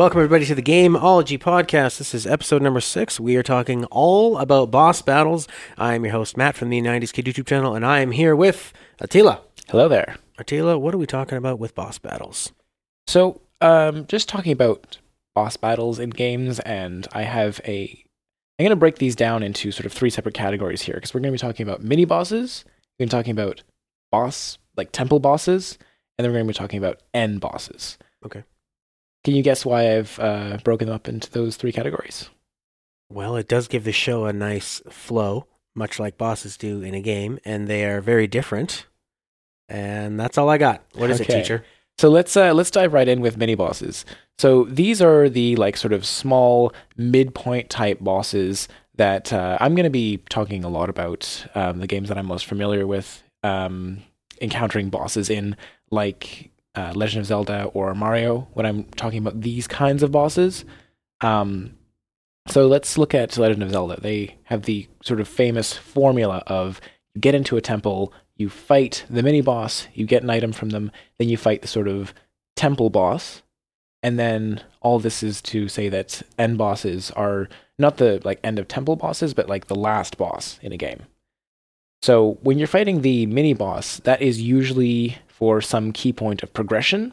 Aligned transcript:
welcome 0.00 0.18
everybody 0.18 0.46
to 0.46 0.54
the 0.54 0.62
Gameology 0.62 1.38
podcast. 1.38 1.98
This 1.98 2.14
is 2.14 2.26
episode 2.26 2.62
number 2.62 2.80
six. 2.80 3.20
We 3.20 3.36
are 3.36 3.42
talking 3.42 3.84
all 3.90 4.38
about 4.38 4.70
boss 4.70 5.02
battles. 5.02 5.46
I 5.76 5.92
am 5.92 6.06
your 6.06 6.12
host 6.12 6.38
Matt 6.38 6.56
from 6.56 6.70
the 6.70 6.80
90s 6.80 7.12
Kid 7.12 7.26
YouTube 7.26 7.46
channel, 7.46 7.74
and 7.74 7.84
I 7.84 8.00
am 8.00 8.12
here 8.12 8.34
with 8.34 8.72
Attila. 8.98 9.42
Hello 9.68 9.88
there. 9.88 10.16
Attila, 10.38 10.78
what 10.78 10.94
are 10.94 10.98
we 10.98 11.04
talking 11.04 11.36
about 11.36 11.58
with 11.58 11.74
boss 11.74 11.98
battles? 11.98 12.50
So, 13.06 13.42
um, 13.60 14.06
just 14.06 14.26
talking 14.26 14.52
about 14.52 14.96
boss 15.34 15.58
battles 15.58 15.98
in 15.98 16.08
games, 16.08 16.60
and 16.60 17.06
I 17.12 17.24
have 17.24 17.60
a. 17.66 18.02
I'm 18.58 18.64
going 18.64 18.70
to 18.70 18.76
break 18.76 18.96
these 18.96 19.14
down 19.14 19.42
into 19.42 19.70
sort 19.70 19.84
of 19.84 19.92
three 19.92 20.08
separate 20.08 20.34
categories 20.34 20.80
here 20.80 20.94
because 20.94 21.12
we're 21.12 21.20
going 21.20 21.36
to 21.36 21.44
be 21.44 21.46
talking 21.46 21.68
about 21.68 21.82
mini 21.82 22.06
bosses, 22.06 22.64
we're 22.98 23.04
going 23.04 23.10
to 23.10 23.16
be 23.16 23.18
talking 23.18 23.32
about 23.32 23.62
boss, 24.10 24.56
like 24.78 24.92
temple 24.92 25.20
bosses, 25.20 25.76
and 26.16 26.24
then 26.24 26.32
we're 26.32 26.38
going 26.38 26.46
to 26.46 26.54
be 26.54 26.58
talking 26.58 26.78
about 26.78 27.02
end 27.12 27.42
bosses. 27.42 27.98
Okay. 28.24 28.44
Can 29.24 29.34
you 29.34 29.42
guess 29.42 29.64
why 29.66 29.96
I've 29.96 30.18
uh, 30.18 30.58
broken 30.64 30.86
them 30.86 30.94
up 30.94 31.08
into 31.08 31.30
those 31.30 31.56
three 31.56 31.72
categories? 31.72 32.30
Well, 33.12 33.36
it 33.36 33.48
does 33.48 33.68
give 33.68 33.84
the 33.84 33.92
show 33.92 34.24
a 34.26 34.32
nice 34.32 34.80
flow, 34.88 35.46
much 35.74 35.98
like 35.98 36.16
bosses 36.16 36.56
do 36.56 36.80
in 36.80 36.94
a 36.94 37.00
game, 37.02 37.38
and 37.44 37.68
they 37.68 37.84
are 37.84 38.00
very 38.00 38.26
different. 38.26 38.86
And 39.68 40.18
that's 40.18 40.38
all 40.38 40.48
I 40.48 40.58
got. 40.58 40.84
What 40.94 41.10
is 41.10 41.20
Okay. 41.20 41.32
it, 41.34 41.42
teacher? 41.42 41.64
So 41.98 42.08
let's 42.08 42.36
uh, 42.36 42.54
let's 42.54 42.70
dive 42.70 42.92
right 42.94 43.06
in 43.06 43.20
with 43.20 43.36
mini 43.36 43.54
bosses. 43.54 44.06
So 44.38 44.64
these 44.64 45.02
are 45.02 45.28
the 45.28 45.54
like 45.56 45.76
sort 45.76 45.92
of 45.92 46.06
small 46.06 46.72
midpoint 46.96 47.68
type 47.68 47.98
bosses 48.00 48.68
that 48.94 49.32
uh, 49.32 49.58
I'm 49.60 49.74
going 49.74 49.84
to 49.84 49.90
be 49.90 50.18
talking 50.30 50.64
a 50.64 50.68
lot 50.68 50.88
about. 50.88 51.46
Um, 51.54 51.78
the 51.78 51.86
games 51.86 52.08
that 52.08 52.16
I'm 52.16 52.26
most 52.26 52.46
familiar 52.46 52.86
with 52.86 53.22
um, 53.42 54.02
encountering 54.40 54.88
bosses 54.88 55.28
in, 55.28 55.56
like 55.90 56.49
uh, 56.74 56.92
Legend 56.94 57.20
of 57.20 57.26
Zelda 57.26 57.64
or 57.74 57.94
Mario. 57.94 58.48
When 58.52 58.66
I'm 58.66 58.84
talking 58.84 59.18
about 59.18 59.40
these 59.40 59.66
kinds 59.66 60.02
of 60.02 60.12
bosses, 60.12 60.64
um, 61.20 61.76
so 62.48 62.66
let's 62.66 62.98
look 62.98 63.14
at 63.14 63.36
Legend 63.36 63.62
of 63.62 63.70
Zelda. 63.70 64.00
They 64.00 64.36
have 64.44 64.62
the 64.62 64.88
sort 65.02 65.20
of 65.20 65.28
famous 65.28 65.72
formula 65.72 66.42
of 66.46 66.80
get 67.18 67.34
into 67.34 67.56
a 67.56 67.60
temple, 67.60 68.12
you 68.36 68.48
fight 68.48 69.04
the 69.10 69.22
mini 69.22 69.40
boss, 69.40 69.86
you 69.94 70.06
get 70.06 70.22
an 70.22 70.30
item 70.30 70.52
from 70.52 70.70
them, 70.70 70.90
then 71.18 71.28
you 71.28 71.36
fight 71.36 71.62
the 71.62 71.68
sort 71.68 71.88
of 71.88 72.14
temple 72.56 72.90
boss, 72.90 73.42
and 74.02 74.18
then 74.18 74.62
all 74.80 74.98
this 74.98 75.22
is 75.22 75.42
to 75.42 75.68
say 75.68 75.88
that 75.88 76.22
end 76.38 76.56
bosses 76.56 77.10
are 77.12 77.48
not 77.78 77.98
the 77.98 78.20
like 78.24 78.40
end 78.42 78.58
of 78.58 78.68
temple 78.68 78.96
bosses, 78.96 79.34
but 79.34 79.48
like 79.48 79.66
the 79.66 79.74
last 79.74 80.16
boss 80.16 80.58
in 80.62 80.72
a 80.72 80.76
game. 80.76 81.02
So 82.02 82.38
when 82.42 82.58
you're 82.58 82.66
fighting 82.66 83.02
the 83.02 83.26
mini 83.26 83.52
boss, 83.52 83.98
that 84.00 84.22
is 84.22 84.40
usually 84.40 85.18
for 85.40 85.60
some 85.60 85.90
key 85.90 86.12
point 86.12 86.44
of 86.44 86.52
progression. 86.52 87.12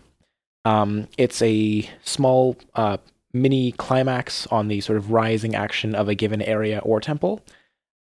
Um, 0.65 1.07
it's 1.17 1.41
a 1.41 1.89
small 2.03 2.57
uh, 2.75 2.97
mini 3.33 3.71
climax 3.71 4.45
on 4.47 4.67
the 4.67 4.81
sort 4.81 4.97
of 4.97 5.11
rising 5.11 5.55
action 5.55 5.95
of 5.95 6.09
a 6.09 6.15
given 6.15 6.41
area 6.41 6.79
or 6.79 6.99
temple. 6.99 7.41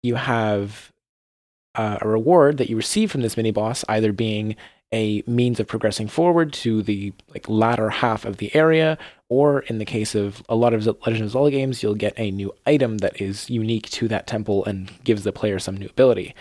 You 0.02 0.16
have 0.16 0.92
uh, 1.76 2.00
a 2.02 2.08
reward 2.08 2.58
that 2.58 2.70
you 2.70 2.78
receive 2.78 3.12
from 3.12 3.22
this 3.22 3.38
mini 3.38 3.52
boss, 3.52 3.84
either 3.90 4.14
being 4.14 4.56
a 4.94 5.24
means 5.26 5.60
of 5.60 5.68
progressing 5.68 6.08
forward 6.08 6.54
to 6.54 6.84
the 6.84 7.12
like 7.30 7.50
latter 7.50 7.90
half 7.90 8.26
of 8.26 8.38
the 8.38 8.56
area, 8.56 8.98
or 9.28 9.62
in 9.62 9.80
the 9.80 9.86
case 9.86 10.14
of 10.16 10.44
a 10.48 10.56
lot 10.56 10.74
of 10.74 10.86
Legend 10.86 11.24
of 11.24 11.32
Zelda 11.32 11.52
games, 11.52 11.82
you'll 11.82 11.96
get 11.96 12.14
a 12.18 12.32
new 12.32 12.54
item 12.66 13.00
that 13.00 13.20
is 13.20 13.50
unique 13.50 13.90
to 13.90 14.08
that 14.08 14.28
temple 14.28 14.64
and 14.66 14.92
gives 15.04 15.24
the 15.24 15.32
player 15.34 15.60
some 15.60 15.76
new 15.76 15.88
ability. 15.88 16.36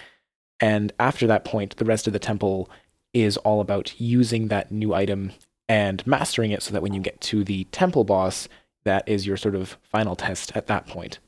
And 0.60 0.92
after 1.00 1.26
that 1.26 1.44
point, 1.44 1.76
the 1.78 1.84
rest 1.84 2.06
of 2.06 2.12
the 2.12 2.18
temple 2.18 2.70
is 3.14 3.36
all 3.38 3.60
about 3.60 4.00
using 4.00 4.48
that 4.48 4.70
new 4.70 4.94
item 4.94 5.32
and 5.68 6.06
mastering 6.06 6.50
it 6.50 6.62
so 6.62 6.72
that 6.72 6.82
when 6.82 6.94
you 6.94 7.00
get 7.00 7.20
to 7.20 7.44
the 7.44 7.64
temple 7.64 8.04
boss, 8.04 8.48
that 8.84 9.08
is 9.08 9.26
your 9.26 9.36
sort 9.36 9.54
of 9.54 9.76
final 9.82 10.16
test 10.16 10.52
at 10.54 10.66
that 10.66 10.86
point. 10.86 11.18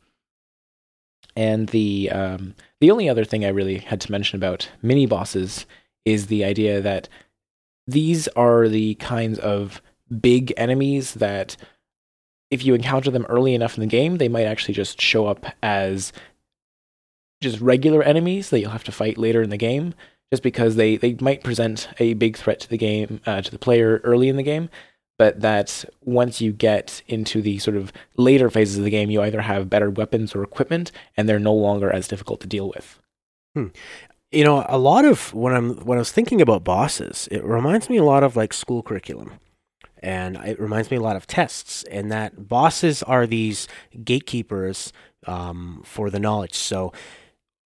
And 1.36 1.68
the 1.68 2.10
um, 2.10 2.54
the 2.80 2.90
only 2.90 3.08
other 3.08 3.24
thing 3.24 3.44
I 3.44 3.48
really 3.48 3.78
had 3.78 4.00
to 4.02 4.12
mention 4.12 4.36
about 4.36 4.68
mini 4.82 5.06
bosses 5.06 5.66
is 6.04 6.26
the 6.26 6.44
idea 6.44 6.80
that 6.80 7.08
these 7.86 8.28
are 8.28 8.68
the 8.68 8.94
kinds 8.96 9.38
of 9.38 9.82
big 10.20 10.52
enemies 10.56 11.14
that 11.14 11.56
if 12.50 12.64
you 12.64 12.74
encounter 12.74 13.10
them 13.10 13.26
early 13.28 13.54
enough 13.54 13.76
in 13.76 13.80
the 13.80 13.86
game, 13.86 14.18
they 14.18 14.28
might 14.28 14.44
actually 14.44 14.74
just 14.74 15.00
show 15.00 15.26
up 15.26 15.46
as 15.62 16.12
just 17.40 17.60
regular 17.60 18.02
enemies 18.02 18.50
that 18.50 18.60
you'll 18.60 18.70
have 18.70 18.84
to 18.84 18.92
fight 18.92 19.18
later 19.18 19.42
in 19.42 19.50
the 19.50 19.56
game, 19.56 19.94
just 20.30 20.42
because 20.42 20.76
they, 20.76 20.96
they 20.96 21.14
might 21.20 21.44
present 21.44 21.88
a 21.98 22.14
big 22.14 22.36
threat 22.36 22.60
to 22.60 22.68
the 22.68 22.78
game, 22.78 23.20
uh, 23.26 23.40
to 23.42 23.50
the 23.50 23.58
player 23.58 24.00
early 24.04 24.28
in 24.28 24.36
the 24.36 24.42
game. 24.42 24.68
But 25.16 25.40
that 25.42 25.84
once 26.00 26.40
you 26.40 26.52
get 26.52 27.02
into 27.06 27.40
the 27.40 27.58
sort 27.58 27.76
of 27.76 27.92
later 28.16 28.50
phases 28.50 28.78
of 28.78 28.84
the 28.84 28.90
game, 28.90 29.10
you 29.10 29.22
either 29.22 29.42
have 29.42 29.70
better 29.70 29.88
weapons 29.88 30.34
or 30.34 30.42
equipment, 30.42 30.90
and 31.16 31.28
they're 31.28 31.38
no 31.38 31.54
longer 31.54 31.88
as 31.88 32.08
difficult 32.08 32.40
to 32.40 32.48
deal 32.48 32.68
with. 32.68 32.98
You 34.32 34.42
know, 34.42 34.66
a 34.68 34.78
lot 34.78 35.04
of 35.04 35.32
when 35.32 35.54
I'm 35.54 35.76
when 35.84 35.98
I 35.98 36.00
was 36.00 36.10
thinking 36.10 36.40
about 36.40 36.64
bosses, 36.64 37.28
it 37.30 37.44
reminds 37.44 37.88
me 37.88 37.96
a 37.96 38.02
lot 38.04 38.24
of 38.24 38.34
like 38.34 38.52
school 38.52 38.82
curriculum. 38.82 39.34
And 40.02 40.36
it 40.38 40.60
reminds 40.60 40.90
me 40.90 40.96
a 40.98 41.00
lot 41.00 41.16
of 41.16 41.26
tests, 41.26 41.84
and 41.84 42.10
that 42.12 42.48
bosses 42.48 43.02
are 43.04 43.26
these 43.26 43.68
gatekeepers 44.02 44.92
um, 45.26 45.80
for 45.84 46.10
the 46.10 46.18
knowledge. 46.20 46.54
So, 46.54 46.92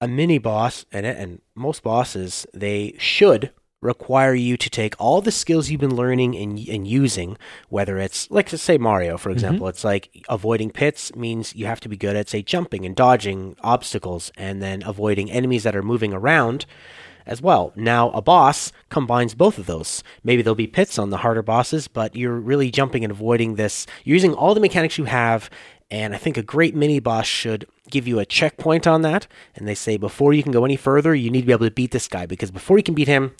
a 0.01 0.07
mini 0.07 0.39
boss, 0.39 0.85
and 0.91 1.05
and 1.05 1.41
most 1.55 1.83
bosses, 1.83 2.45
they 2.53 2.95
should 2.97 3.51
require 3.81 4.33
you 4.33 4.57
to 4.57 4.69
take 4.69 4.93
all 4.99 5.21
the 5.21 5.31
skills 5.31 5.69
you've 5.69 5.81
been 5.81 5.95
learning 5.95 6.35
and, 6.35 6.59
and 6.69 6.87
using, 6.87 7.35
whether 7.69 7.97
it's 7.97 8.29
like 8.29 8.47
to 8.47 8.57
say 8.57 8.77
Mario, 8.77 9.17
for 9.17 9.29
mm-hmm. 9.29 9.37
example, 9.37 9.67
it's 9.67 9.83
like 9.83 10.23
avoiding 10.29 10.69
pits 10.69 11.15
means 11.15 11.55
you 11.55 11.65
have 11.65 11.79
to 11.79 11.89
be 11.89 11.97
good 11.97 12.15
at 12.15 12.29
say 12.29 12.43
jumping 12.43 12.85
and 12.85 12.95
dodging 12.95 13.55
obstacles 13.61 14.31
and 14.37 14.61
then 14.61 14.83
avoiding 14.85 15.31
enemies 15.31 15.63
that 15.63 15.75
are 15.75 15.81
moving 15.81 16.13
around 16.13 16.65
as 17.25 17.41
well. 17.41 17.71
Now 17.75 18.11
a 18.11 18.21
boss 18.21 18.71
combines 18.89 19.33
both 19.33 19.57
of 19.57 19.65
those. 19.65 20.03
Maybe 20.23 20.41
there'll 20.41 20.55
be 20.55 20.67
pits 20.67 20.99
on 20.99 21.09
the 21.09 21.17
harder 21.17 21.43
bosses, 21.43 21.87
but 21.87 22.15
you're 22.15 22.39
really 22.39 22.69
jumping 22.71 23.03
and 23.03 23.11
avoiding 23.11 23.55
this. 23.55 23.87
You're 24.03 24.15
using 24.15 24.33
all 24.33 24.53
the 24.53 24.61
mechanics 24.61 24.97
you 24.97 25.05
have 25.05 25.49
and 25.91 26.15
I 26.15 26.17
think 26.17 26.37
a 26.37 26.43
great 26.43 26.73
mini 26.73 26.99
boss 26.99 27.27
should 27.27 27.67
give 27.89 28.07
you 28.07 28.17
a 28.17 28.25
checkpoint 28.25 28.87
on 28.87 29.01
that. 29.01 29.27
And 29.53 29.67
they 29.67 29.75
say 29.75 29.97
before 29.97 30.33
you 30.33 30.41
can 30.41 30.53
go 30.53 30.63
any 30.63 30.77
further, 30.77 31.13
you 31.13 31.29
need 31.29 31.41
to 31.41 31.47
be 31.47 31.51
able 31.51 31.67
to 31.67 31.71
beat 31.71 31.91
this 31.91 32.07
guy 32.07 32.25
because 32.25 32.49
before 32.49 32.77
you 32.77 32.83
can 32.83 32.95
beat 32.95 33.09
him, 33.09 33.35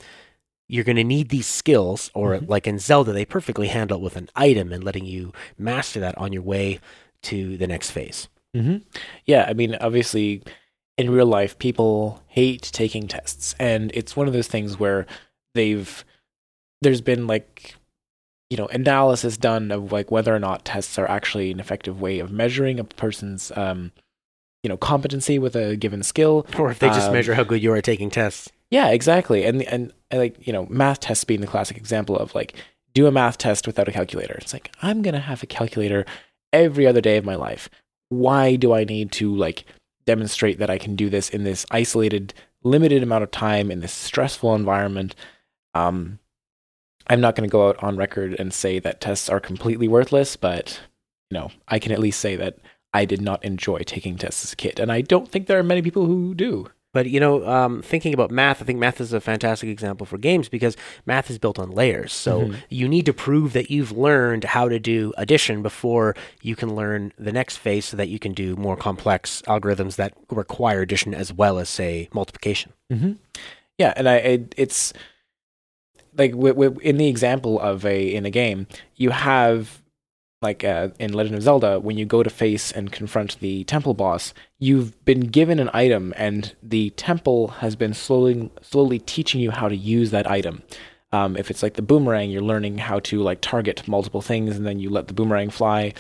you're 0.68 0.84
going 0.84 0.98
to 0.98 1.04
need 1.04 1.30
these 1.30 1.48
skills, 1.48 2.10
or 2.14 2.40
like 2.40 2.66
in 2.66 2.80
Zelda, 2.80 3.12
they 3.12 3.26
perfectly 3.26 3.68
handle 3.68 3.98
it 3.98 4.04
with 4.04 4.16
an 4.16 4.30
item 4.38 4.72
and 4.72 4.86
letting 4.86 5.06
you 5.06 5.34
master 5.58 6.00
that 6.00 6.18
on 6.18 6.32
your 6.32 6.44
way 6.44 6.80
to 7.24 7.58
the 7.58 7.68
next 7.68 7.92
phase. 7.92 8.30
Mm-hmm. 8.56 8.78
Yeah, 9.26 9.46
I 9.50 9.54
mean, 9.54 9.76
obviously, 9.82 10.44
in 10.98 11.10
real 11.10 11.26
life, 11.26 11.60
people 11.60 12.24
hate 12.28 12.62
taking 12.62 13.10
tests, 13.10 13.54
and 13.60 13.92
it's 13.94 14.16
one 14.16 14.28
of 14.28 14.34
those 14.34 14.48
things 14.48 14.80
where 14.80 15.06
they've 15.56 16.06
there's 16.82 17.02
been 17.02 17.28
like 17.28 17.76
you 18.52 18.58
know 18.58 18.68
analysis 18.68 19.38
done 19.38 19.72
of 19.72 19.92
like 19.92 20.12
whether 20.12 20.36
or 20.36 20.40
not 20.40 20.66
tests 20.66 21.00
are 21.00 21.10
actually 21.10 21.50
an 21.52 21.60
effective 21.60 22.02
way 22.02 22.20
of 22.20 22.32
measuring 22.32 22.80
a 22.80 22.84
person's 22.84 23.52
um 23.56 23.92
you 24.64 24.70
know 24.70 24.78
competency 24.78 25.40
with 25.40 25.56
a 25.56 25.76
given 25.76 26.04
skill. 26.04 26.46
Or 26.60 26.70
if 26.70 26.80
they 26.80 26.90
just 26.90 27.08
Um, 27.08 27.14
measure 27.14 27.34
how 27.34 27.44
good 27.44 27.64
you 27.64 27.72
are 27.74 27.78
at 27.78 27.84
taking 27.86 28.10
tests. 28.12 28.50
yeah 28.70 28.90
exactly. 28.90 29.44
And 29.46 29.64
and 29.64 29.94
and, 30.12 30.20
like 30.20 30.36
you 30.46 30.54
know 30.54 30.68
math 30.70 31.00
tests 31.00 31.24
being 31.24 31.42
the 31.42 31.48
classic 31.48 31.78
example 31.78 32.16
of 32.18 32.36
like 32.36 32.54
do 32.94 33.08
a 33.08 33.12
math 33.12 33.38
test 33.38 33.66
without 33.66 33.88
a 33.88 33.92
calculator. 33.94 34.36
It's 34.42 34.54
like 34.54 34.70
i'm 34.82 35.02
gonna 35.02 35.22
have 35.32 35.42
a 35.42 35.48
calculator 35.48 36.06
every 36.52 36.86
other 36.86 37.02
day 37.02 37.16
of 37.18 37.26
my 37.26 37.36
life. 37.36 37.70
Why 38.10 38.56
do 38.58 38.74
i 38.74 38.84
need 38.84 39.12
to 39.14 39.34
like 39.34 39.64
demonstrate 40.06 40.60
that 40.60 40.70
i 40.70 40.78
can 40.78 40.96
do 40.98 41.10
this 41.10 41.30
in 41.30 41.44
this 41.46 41.66
isolated 41.72 42.34
limited 42.64 43.02
amount 43.02 43.24
of 43.24 43.32
time 43.32 43.72
in 43.72 43.80
this 43.80 43.94
stressful 43.94 44.54
environment? 44.54 45.16
Um 45.74 46.20
i'm 47.08 47.22
not 47.22 47.36
going 47.36 47.48
to 47.48 47.52
go 47.52 47.68
out 47.70 47.82
on 47.84 47.98
record 47.98 48.36
and 48.40 48.54
say 48.54 48.80
that 48.80 49.02
tests 49.02 49.30
are 49.30 49.40
completely 49.40 49.88
worthless 49.88 50.36
but 50.36 50.80
you 51.30 51.38
know 51.38 51.50
i 51.68 51.80
can 51.80 51.92
at 51.92 52.00
least 52.00 52.20
say 52.20 52.36
that 52.36 52.58
i 52.94 53.06
did 53.06 53.22
not 53.22 53.44
enjoy 53.44 53.80
taking 53.80 54.18
tests 54.18 54.44
as 54.46 54.54
a 54.54 54.56
kid 54.56 54.80
and 54.80 54.92
i 54.92 55.02
don't 55.02 55.30
think 55.30 55.48
there 55.48 55.60
are 55.60 55.64
many 55.64 55.82
people 55.82 56.06
who 56.06 56.34
do 56.36 56.68
But 56.94 57.06
you 57.10 57.22
know, 57.22 57.48
um, 57.48 57.82
thinking 57.82 58.14
about 58.14 58.32
math, 58.32 58.62
I 58.62 58.66
think 58.66 58.78
math 58.78 59.00
is 59.00 59.14
a 59.14 59.22
fantastic 59.22 59.70
example 59.70 60.06
for 60.06 60.18
games 60.18 60.50
because 60.50 60.76
math 61.06 61.30
is 61.32 61.38
built 61.40 61.58
on 61.58 61.72
layers. 61.72 62.12
So 62.12 62.32
Mhm. 62.42 62.56
you 62.70 62.90
need 62.90 63.06
to 63.06 63.14
prove 63.14 63.54
that 63.54 63.72
you've 63.72 63.94
learned 63.96 64.44
how 64.44 64.68
to 64.68 64.78
do 64.78 65.14
addition 65.16 65.62
before 65.64 66.16
you 66.42 66.54
can 66.58 66.76
learn 66.76 67.14
the 67.18 67.32
next 67.32 67.56
phase, 67.64 67.86
so 67.86 67.96
that 67.96 68.10
you 68.10 68.20
can 68.20 68.34
do 68.34 68.58
more 68.58 68.76
complex 68.76 69.42
algorithms 69.48 69.96
that 69.96 70.12
require 70.30 70.82
addition 70.82 71.14
as 71.16 71.32
well 71.32 71.60
as 71.60 71.70
say 71.70 72.10
multiplication. 72.12 72.74
Mm-hmm. 72.92 73.14
Yeah, 73.78 73.94
and 73.96 74.10
I 74.10 74.16
it, 74.36 74.54
it's 74.58 74.92
like 76.18 76.32
w- 76.32 76.54
w- 76.54 76.80
in 76.82 76.98
the 76.98 77.08
example 77.08 77.60
of 77.60 77.86
a 77.86 78.14
in 78.14 78.26
a 78.26 78.30
game, 78.30 78.68
you 78.96 79.12
have 79.12 79.82
like 80.42 80.64
uh, 80.64 80.90
in 81.00 81.14
Legend 81.14 81.36
of 81.38 81.44
Zelda, 81.44 81.80
when 81.80 81.98
you 81.98 82.06
go 82.06 82.24
to 82.24 82.30
face 82.30 82.72
and 82.72 82.92
confront 82.92 83.40
the 83.40 83.64
temple 83.66 83.94
boss, 83.94 84.34
you've 84.58 85.04
been 85.06 85.22
given 85.22 85.60
an 85.60 85.70
item, 85.74 86.14
and 86.18 86.56
the 86.64 86.90
temple 86.92 87.50
has 87.50 87.76
been 87.76 87.94
slowly 87.94 88.52
slowly 88.62 89.00
teaching 89.00 89.40
you 89.40 89.52
how 89.52 89.70
to 89.70 89.76
use 89.76 90.12
that 90.12 90.30
item. 90.30 90.64
Um, 91.12 91.36
if 91.38 91.52
it's 91.52 91.62
like 91.62 91.76
the 91.76 91.82
boomerang, 91.82 92.30
you're 92.32 92.42
learning 92.42 92.80
how 92.80 93.00
to 93.02 93.22
like 93.22 93.42
target 93.42 93.88
multiple 93.88 94.22
things, 94.22 94.58
and 94.58 94.66
then 94.66 94.80
you 94.80 94.90
let 94.90 95.08
the 95.08 95.14
boomerang 95.14 95.52
fly, 95.52 95.94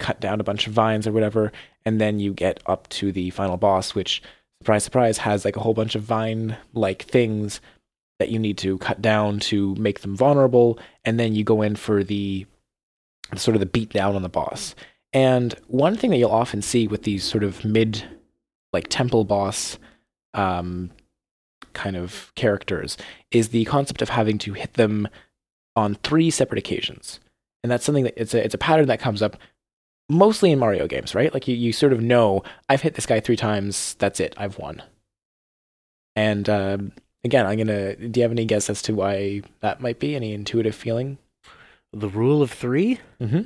cut 0.00 0.20
down 0.20 0.40
a 0.40 0.44
bunch 0.44 0.66
of 0.66 0.72
vines 0.72 1.06
or 1.06 1.12
whatever, 1.12 1.52
and 1.84 2.00
then 2.00 2.18
you 2.18 2.32
get 2.34 2.60
up 2.66 2.88
to 2.88 3.12
the 3.12 3.30
final 3.30 3.56
boss, 3.56 3.94
which 3.94 4.20
surprise, 4.60 4.82
surprise, 4.82 5.18
has 5.18 5.44
like 5.44 5.56
a 5.56 5.60
whole 5.60 5.74
bunch 5.74 5.94
of 5.94 6.02
vine 6.02 6.56
like 6.74 7.04
things 7.04 7.60
that 8.18 8.30
you 8.30 8.38
need 8.38 8.58
to 8.58 8.78
cut 8.78 9.02
down 9.02 9.40
to 9.40 9.74
make 9.76 10.00
them 10.00 10.16
vulnerable, 10.16 10.78
and 11.04 11.20
then 11.20 11.34
you 11.34 11.44
go 11.44 11.62
in 11.62 11.76
for 11.76 12.02
the 12.02 12.46
sort 13.34 13.56
of 13.56 13.60
the 13.60 13.66
beat 13.66 13.90
down 13.90 14.14
on 14.14 14.22
the 14.22 14.28
boss. 14.28 14.74
And 15.12 15.54
one 15.66 15.96
thing 15.96 16.10
that 16.10 16.16
you'll 16.16 16.30
often 16.30 16.62
see 16.62 16.86
with 16.86 17.02
these 17.02 17.24
sort 17.24 17.44
of 17.44 17.64
mid, 17.64 18.04
like 18.72 18.88
temple 18.88 19.24
boss, 19.24 19.78
um, 20.34 20.90
kind 21.72 21.96
of 21.96 22.32
characters 22.34 22.96
is 23.30 23.50
the 23.50 23.64
concept 23.66 24.02
of 24.02 24.08
having 24.08 24.38
to 24.38 24.54
hit 24.54 24.74
them 24.74 25.08
on 25.74 25.94
three 25.96 26.30
separate 26.30 26.58
occasions. 26.58 27.20
And 27.62 27.70
that's 27.70 27.84
something 27.84 28.04
that 28.04 28.14
it's 28.16 28.34
a 28.34 28.44
it's 28.44 28.54
a 28.54 28.58
pattern 28.58 28.86
that 28.88 29.00
comes 29.00 29.22
up 29.22 29.36
mostly 30.08 30.52
in 30.52 30.58
Mario 30.58 30.86
games, 30.86 31.14
right? 31.14 31.32
Like 31.34 31.48
you, 31.48 31.56
you 31.56 31.72
sort 31.72 31.92
of 31.92 32.00
know 32.00 32.42
I've 32.68 32.82
hit 32.82 32.94
this 32.94 33.06
guy 33.06 33.20
three 33.20 33.36
times, 33.36 33.94
that's 33.98 34.20
it, 34.20 34.34
I've 34.36 34.58
won. 34.58 34.82
And 36.14 36.48
um, 36.48 36.92
again, 37.26 37.46
I'm 37.46 37.58
gonna. 37.58 37.96
Do 37.96 38.18
you 38.18 38.22
have 38.22 38.32
any 38.32 38.44
guess 38.46 38.70
as 38.70 38.80
to 38.82 38.94
why 38.94 39.42
that 39.60 39.80
might 39.80 39.98
be? 39.98 40.16
Any 40.16 40.32
intuitive 40.32 40.74
feeling? 40.74 41.18
The 41.92 42.08
rule 42.08 42.42
of 42.42 42.50
3 42.50 42.98
Mm-hmm. 43.20 43.40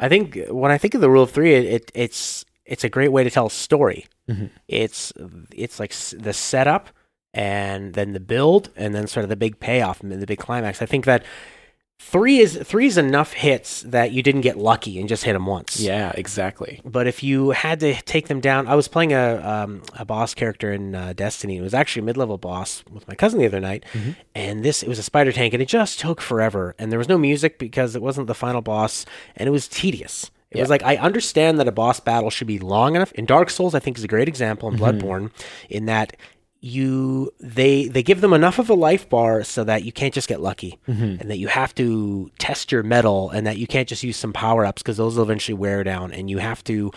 I 0.00 0.08
think 0.08 0.38
when 0.48 0.70
I 0.70 0.78
think 0.78 0.94
of 0.94 1.00
the 1.00 1.10
rule 1.10 1.24
of 1.24 1.30
three, 1.32 1.54
it, 1.54 1.64
it 1.64 1.92
it's 1.94 2.44
it's 2.64 2.84
a 2.84 2.88
great 2.88 3.10
way 3.10 3.24
to 3.24 3.30
tell 3.30 3.46
a 3.46 3.50
story. 3.50 4.06
Mhm. 4.30 4.50
It's 4.68 5.12
it's 5.50 5.80
like 5.80 5.92
the 5.92 6.32
setup 6.32 6.90
and 7.34 7.94
then 7.94 8.12
the 8.12 8.20
build 8.20 8.70
and 8.76 8.94
then 8.94 9.06
sort 9.08 9.24
of 9.24 9.28
the 9.30 9.36
big 9.36 9.58
payoff 9.58 10.00
and 10.00 10.12
the 10.12 10.26
big 10.26 10.38
climax. 10.38 10.80
I 10.82 10.86
think 10.86 11.04
that 11.06 11.24
three 12.00 12.38
is 12.38 12.56
three 12.62 12.86
is 12.86 12.96
enough 12.96 13.32
hits 13.32 13.82
that 13.82 14.12
you 14.12 14.22
didn't 14.22 14.42
get 14.42 14.56
lucky 14.56 14.98
and 15.00 15.08
just 15.08 15.24
hit 15.24 15.32
them 15.32 15.46
once. 15.46 15.80
Yeah, 15.80 16.12
exactly. 16.14 16.80
But 16.84 17.06
if 17.06 17.22
you 17.22 17.50
had 17.50 17.80
to 17.80 17.94
take 18.02 18.28
them 18.28 18.40
down, 18.40 18.66
I 18.66 18.74
was 18.74 18.88
playing 18.88 19.12
a 19.12 19.36
um, 19.44 19.82
a 19.98 20.04
boss 20.04 20.34
character 20.34 20.72
in 20.72 20.94
uh, 20.94 21.12
Destiny. 21.14 21.56
It 21.58 21.62
was 21.62 21.74
actually 21.74 22.00
a 22.02 22.04
mid 22.06 22.16
level 22.16 22.38
boss 22.38 22.84
with 22.90 23.06
my 23.08 23.14
cousin 23.14 23.40
the 23.40 23.46
other 23.46 23.60
night, 23.60 23.84
Mhm. 23.92 24.16
and 24.34 24.64
this 24.64 24.82
it 24.82 24.88
was 24.88 24.98
a 24.98 25.02
spider 25.02 25.32
tank, 25.32 25.52
and 25.54 25.62
it 25.62 25.68
just 25.68 25.98
took 26.00 26.20
forever. 26.20 26.74
And 26.78 26.90
there 26.92 26.98
was 26.98 27.08
no 27.08 27.18
music 27.18 27.58
because 27.58 27.94
it 27.96 28.02
wasn't 28.02 28.26
the 28.26 28.34
final 28.34 28.60
boss, 28.62 29.04
and 29.36 29.46
it 29.48 29.52
was 29.52 29.68
tedious. 29.68 30.30
It 30.50 30.60
was 30.60 30.70
like 30.70 30.82
I 30.82 30.96
understand 30.96 31.58
that 31.58 31.68
a 31.68 31.72
boss 31.72 32.00
battle 32.00 32.30
should 32.30 32.46
be 32.46 32.58
long 32.58 32.96
enough. 32.96 33.12
In 33.12 33.26
Dark 33.26 33.50
Souls, 33.50 33.74
I 33.74 33.80
think 33.80 33.98
is 33.98 34.04
a 34.04 34.08
great 34.08 34.28
example 34.28 34.70
in 34.70 34.78
Bloodborne, 34.78 35.30
in 35.68 35.84
that 35.86 36.16
you 36.60 37.32
they 37.38 37.86
they 37.86 38.02
give 38.02 38.20
them 38.20 38.32
enough 38.32 38.58
of 38.58 38.68
a 38.68 38.74
life 38.74 39.08
bar 39.08 39.44
so 39.44 39.62
that 39.62 39.84
you 39.84 39.92
can't 39.92 40.12
just 40.12 40.28
get 40.28 40.40
lucky 40.40 40.78
mm-hmm. 40.88 41.20
and 41.20 41.30
that 41.30 41.38
you 41.38 41.46
have 41.46 41.72
to 41.74 42.30
test 42.38 42.72
your 42.72 42.82
mettle 42.82 43.30
and 43.30 43.46
that 43.46 43.58
you 43.58 43.66
can't 43.66 43.88
just 43.88 44.02
use 44.02 44.16
some 44.16 44.32
power 44.32 44.64
ups 44.64 44.82
because 44.82 44.96
those 44.96 45.16
will 45.16 45.22
eventually 45.22 45.54
wear 45.54 45.84
down 45.84 46.12
and 46.12 46.28
you 46.28 46.38
have 46.38 46.64
to 46.64 46.90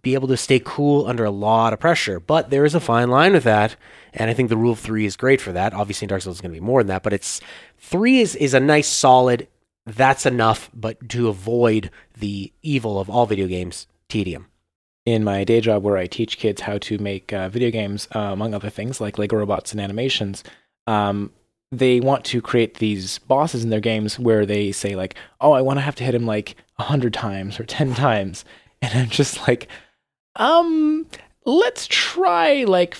be 0.00 0.14
able 0.14 0.28
to 0.28 0.36
stay 0.36 0.60
cool 0.64 1.06
under 1.06 1.24
a 1.24 1.30
lot 1.30 1.72
of 1.72 1.78
pressure. 1.78 2.18
But 2.18 2.50
there 2.50 2.64
is 2.64 2.74
a 2.74 2.80
fine 2.80 3.08
line 3.08 3.34
with 3.34 3.44
that 3.44 3.76
and 4.14 4.30
i 4.30 4.34
think 4.34 4.48
the 4.48 4.56
rule 4.56 4.72
of 4.72 4.78
three 4.78 5.04
is 5.04 5.16
great 5.16 5.40
for 5.40 5.52
that. 5.52 5.74
Obviously 5.74 6.06
in 6.06 6.08
dark 6.08 6.22
souls 6.22 6.36
is 6.36 6.40
going 6.40 6.54
to 6.54 6.60
be 6.60 6.64
more 6.64 6.80
than 6.82 6.88
that 6.88 7.02
but 7.02 7.12
it's 7.12 7.40
three 7.78 8.20
is 8.20 8.34
is 8.36 8.54
a 8.54 8.60
nice 8.60 8.88
solid 8.88 9.46
that's 9.84 10.24
enough 10.24 10.70
but 10.72 11.08
to 11.10 11.28
avoid 11.28 11.90
the 12.18 12.52
evil 12.62 12.98
of 12.98 13.10
all 13.10 13.26
video 13.26 13.46
games 13.46 13.86
tedium 14.08 14.46
in 15.04 15.24
my 15.24 15.44
day 15.44 15.60
job 15.60 15.82
where 15.82 15.96
I 15.96 16.06
teach 16.06 16.38
kids 16.38 16.60
how 16.62 16.78
to 16.78 16.98
make 16.98 17.32
uh, 17.32 17.48
video 17.48 17.70
games, 17.70 18.08
uh, 18.14 18.20
among 18.20 18.54
other 18.54 18.70
things 18.70 19.00
like 19.00 19.18
Lego 19.18 19.36
robots 19.36 19.72
and 19.72 19.80
animations, 19.80 20.44
um, 20.86 21.32
they 21.70 22.00
want 22.00 22.24
to 22.26 22.42
create 22.42 22.74
these 22.74 23.18
bosses 23.20 23.64
in 23.64 23.70
their 23.70 23.80
games 23.80 24.18
where 24.18 24.44
they 24.44 24.72
say 24.72 24.94
like, 24.94 25.14
"Oh, 25.40 25.52
I 25.52 25.62
want 25.62 25.78
to 25.78 25.82
have 25.82 25.96
to 25.96 26.04
hit 26.04 26.14
him 26.14 26.26
like 26.26 26.56
hundred 26.78 27.14
times 27.14 27.58
or 27.58 27.64
ten 27.64 27.94
times," 28.08 28.44
and 28.80 28.94
I'm 28.94 29.08
just 29.08 29.46
like, 29.48 29.68
"Um, 30.36 31.06
let's 31.44 31.86
try 31.88 32.64
like." 32.64 32.96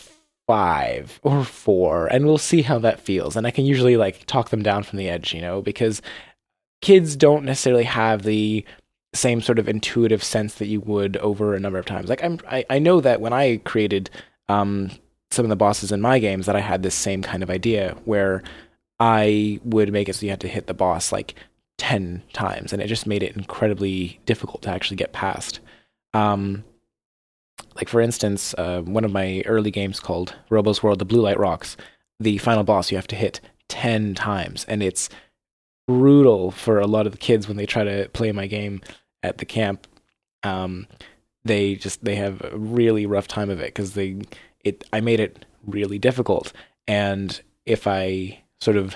Five 0.49 1.21
or 1.23 1.45
four, 1.45 2.09
and 2.09 2.27
we'll 2.27 2.37
see 2.37 2.63
how 2.63 2.79
that 2.81 3.01
feels. 3.01 3.37
And 3.37 3.47
I 3.47 3.53
can 3.53 3.65
usually 3.65 3.97
like 3.97 4.27
talk 4.27 4.51
them 4.51 4.63
down 4.63 4.83
from 4.83 4.99
the 4.99 5.09
edge, 5.09 5.33
you 5.33 5.41
know, 5.41 5.63
because 5.63 6.03
kids 6.83 7.15
don't 7.15 7.45
necessarily 7.45 7.85
have 7.85 8.25
the 8.25 8.67
same 9.15 9.41
sort 9.41 9.59
of 9.59 9.69
intuitive 9.69 10.25
sense 10.25 10.55
that 10.55 10.67
you 10.67 10.81
would 10.81 11.17
over 11.19 11.55
a 11.55 11.61
number 11.61 11.79
of 11.79 11.87
times. 11.87 12.09
Like 12.09 12.25
I'm, 12.25 12.39
I, 12.51 12.65
I 12.71 12.79
know 12.79 13.01
that 13.01 13.21
when 13.21 13.33
I 13.33 13.59
created 13.59 14.11
um, 14.49 14.91
some 15.31 15.45
of 15.45 15.51
the 15.51 15.57
bosses 15.57 15.93
in 15.93 16.01
my 16.01 16.19
games, 16.19 16.47
that 16.47 16.57
I 16.57 16.61
had 16.61 16.83
this 16.83 16.95
same 16.95 17.23
kind 17.23 17.43
of 17.43 17.51
idea 17.51 17.97
where 18.05 18.43
I 18.99 19.61
would 19.65 19.93
make 19.93 20.09
it 20.09 20.15
so 20.15 20.27
you 20.27 20.31
had 20.31 20.41
to 20.41 20.49
hit 20.49 20.67
the 20.67 20.75
boss 20.75 21.13
like 21.13 21.35
ten 21.79 22.23
times, 22.33 22.73
and 22.73 22.81
it 22.81 22.87
just 22.87 23.07
made 23.07 23.23
it 23.23 23.37
incredibly 23.37 24.21
difficult 24.25 24.63
to 24.63 24.71
actually 24.71 24.97
get 24.97 25.13
past. 25.13 25.61
Um, 26.15 26.65
like 27.75 27.89
for 27.89 28.01
instance, 28.01 28.55
uh, 28.57 28.83
one 28.83 29.05
of 29.05 29.13
my 29.13 29.43
early 29.47 29.71
games 29.71 30.01
called 30.01 30.35
Robo's 30.51 30.83
World: 30.83 30.99
The 30.99 31.07
Blulite 31.07 31.39
Rocks. 31.39 31.77
The 32.21 32.39
final 32.39 32.63
boss 32.63 32.91
you 32.91 32.97
have 32.97 33.09
to 33.09 33.17
hit 33.17 33.41
ten 33.69 34.15
times, 34.15 34.65
and 34.69 34.83
it's 34.83 35.09
brutal 35.89 36.53
for 36.53 36.79
a 36.79 36.87
lot 36.87 37.07
of 37.07 37.13
the 37.13 37.19
kids 37.19 37.49
when 37.49 37.57
they 37.57 37.67
try 37.67 37.83
to 37.83 38.09
play 38.13 38.31
my 38.31 38.47
game 38.47 38.81
at 39.23 39.39
the 39.39 39.45
camp. 39.45 39.87
Um, 40.43 40.87
they 41.45 41.75
just 41.75 42.05
they 42.05 42.17
have 42.17 42.41
a 42.43 42.57
really 42.57 43.07
rough 43.07 43.29
time 43.29 43.51
of 43.51 43.61
it 43.61 43.67
because 43.75 43.95
they 43.95 44.21
it 44.65 44.85
I 44.93 45.01
made 45.01 45.21
it 45.21 45.45
really 45.67 45.99
difficult, 45.99 46.53
and 46.87 47.41
if 47.67 47.87
I 47.87 48.43
sort 48.61 48.77
of 48.77 48.95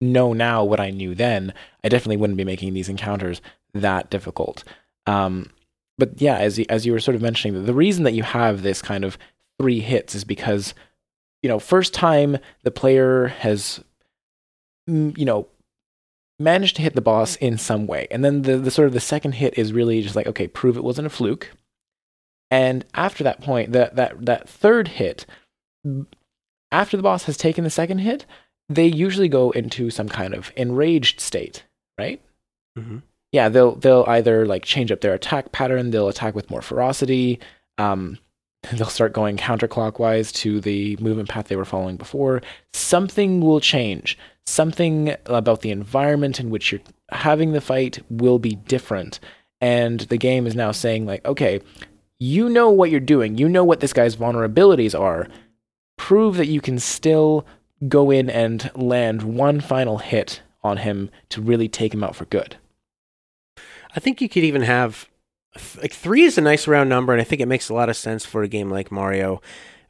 know 0.00 0.32
now 0.32 0.64
what 0.64 0.80
I 0.80 0.90
knew 0.90 1.14
then, 1.14 1.52
I 1.82 1.88
definitely 1.88 2.16
wouldn't 2.16 2.36
be 2.36 2.44
making 2.44 2.74
these 2.74 2.88
encounters 2.88 3.40
that 3.72 4.10
difficult. 4.10 4.64
Um, 5.06 5.50
but 5.98 6.20
yeah, 6.20 6.38
as 6.38 6.58
you, 6.58 6.66
as 6.68 6.84
you 6.84 6.92
were 6.92 7.00
sort 7.00 7.14
of 7.14 7.22
mentioning, 7.22 7.64
the 7.64 7.74
reason 7.74 8.04
that 8.04 8.14
you 8.14 8.22
have 8.22 8.62
this 8.62 8.82
kind 8.82 9.04
of 9.04 9.18
three 9.60 9.80
hits 9.80 10.14
is 10.14 10.24
because 10.24 10.74
you 11.42 11.48
know 11.48 11.58
first 11.58 11.94
time 11.94 12.38
the 12.62 12.70
player 12.70 13.28
has 13.28 13.82
mm, 14.88 15.16
you 15.16 15.24
know 15.24 15.46
managed 16.38 16.76
to 16.76 16.82
hit 16.82 16.94
the 16.94 17.00
boss 17.00 17.36
in 17.36 17.58
some 17.58 17.86
way. 17.86 18.06
And 18.10 18.24
then 18.24 18.42
the, 18.42 18.58
the 18.58 18.70
sort 18.70 18.88
of 18.88 18.94
the 18.94 19.00
second 19.00 19.32
hit 19.32 19.56
is 19.58 19.72
really 19.72 20.02
just 20.02 20.16
like, 20.16 20.26
okay, 20.26 20.48
prove 20.48 20.76
it 20.76 20.84
wasn't 20.84 21.06
a 21.06 21.10
fluke. 21.10 21.50
And 22.50 22.84
after 22.94 23.24
that 23.24 23.40
point, 23.40 23.72
that 23.72 23.96
that 23.96 24.26
that 24.26 24.48
third 24.48 24.88
hit, 24.88 25.26
after 26.70 26.96
the 26.96 27.02
boss 27.02 27.24
has 27.24 27.36
taken 27.36 27.64
the 27.64 27.70
second 27.70 27.98
hit, 27.98 28.26
they 28.68 28.86
usually 28.86 29.28
go 29.28 29.50
into 29.50 29.90
some 29.90 30.08
kind 30.08 30.34
of 30.34 30.52
enraged 30.56 31.20
state, 31.20 31.64
right? 31.98 32.20
mm-hmm. 32.78 32.98
Yeah, 33.32 33.48
they'll 33.48 33.74
they'll 33.74 34.04
either 34.06 34.46
like 34.46 34.64
change 34.64 34.92
up 34.92 35.00
their 35.00 35.14
attack 35.14 35.52
pattern, 35.52 35.90
they'll 35.90 36.08
attack 36.08 36.34
with 36.34 36.50
more 36.50 36.62
ferocity, 36.62 37.40
um, 37.78 38.18
they'll 38.72 38.86
start 38.86 39.12
going 39.12 39.36
counterclockwise 39.36 40.32
to 40.34 40.60
the 40.60 40.96
movement 40.98 41.28
path 41.28 41.48
they 41.48 41.56
were 41.56 41.64
following 41.64 41.96
before. 41.96 42.42
Something 42.72 43.40
will 43.40 43.60
change. 43.60 44.16
Something 44.46 45.16
about 45.26 45.62
the 45.62 45.70
environment 45.70 46.38
in 46.38 46.50
which 46.50 46.70
you're 46.72 46.80
having 47.10 47.52
the 47.52 47.60
fight 47.60 48.02
will 48.10 48.38
be 48.38 48.56
different. 48.56 49.20
And 49.60 50.00
the 50.00 50.18
game 50.18 50.46
is 50.46 50.54
now 50.54 50.72
saying, 50.72 51.06
like, 51.06 51.24
okay, 51.24 51.60
you 52.18 52.48
know 52.48 52.70
what 52.70 52.90
you're 52.90 53.00
doing. 53.00 53.38
You 53.38 53.48
know 53.48 53.64
what 53.64 53.80
this 53.80 53.92
guy's 53.92 54.16
vulnerabilities 54.16 54.98
are. 54.98 55.26
Prove 55.96 56.36
that 56.36 56.48
you 56.48 56.60
can 56.60 56.78
still 56.78 57.46
go 57.88 58.10
in 58.10 58.28
and 58.28 58.70
land 58.74 59.22
one 59.22 59.60
final 59.60 59.98
hit 59.98 60.42
on 60.62 60.78
him 60.78 61.10
to 61.28 61.40
really 61.40 61.68
take 61.68 61.94
him 61.94 62.04
out 62.04 62.16
for 62.16 62.24
good. 62.26 62.56
I 63.96 64.00
think 64.00 64.20
you 64.20 64.28
could 64.28 64.44
even 64.44 64.62
have 64.62 65.08
like 65.80 65.92
three 65.92 66.24
is 66.24 66.36
a 66.36 66.40
nice 66.40 66.66
round 66.66 66.88
number, 66.90 67.12
and 67.12 67.20
I 67.20 67.24
think 67.24 67.40
it 67.40 67.46
makes 67.46 67.68
a 67.68 67.74
lot 67.74 67.88
of 67.88 67.96
sense 67.96 68.24
for 68.24 68.42
a 68.42 68.48
game 68.48 68.70
like 68.70 68.90
Mario, 68.90 69.40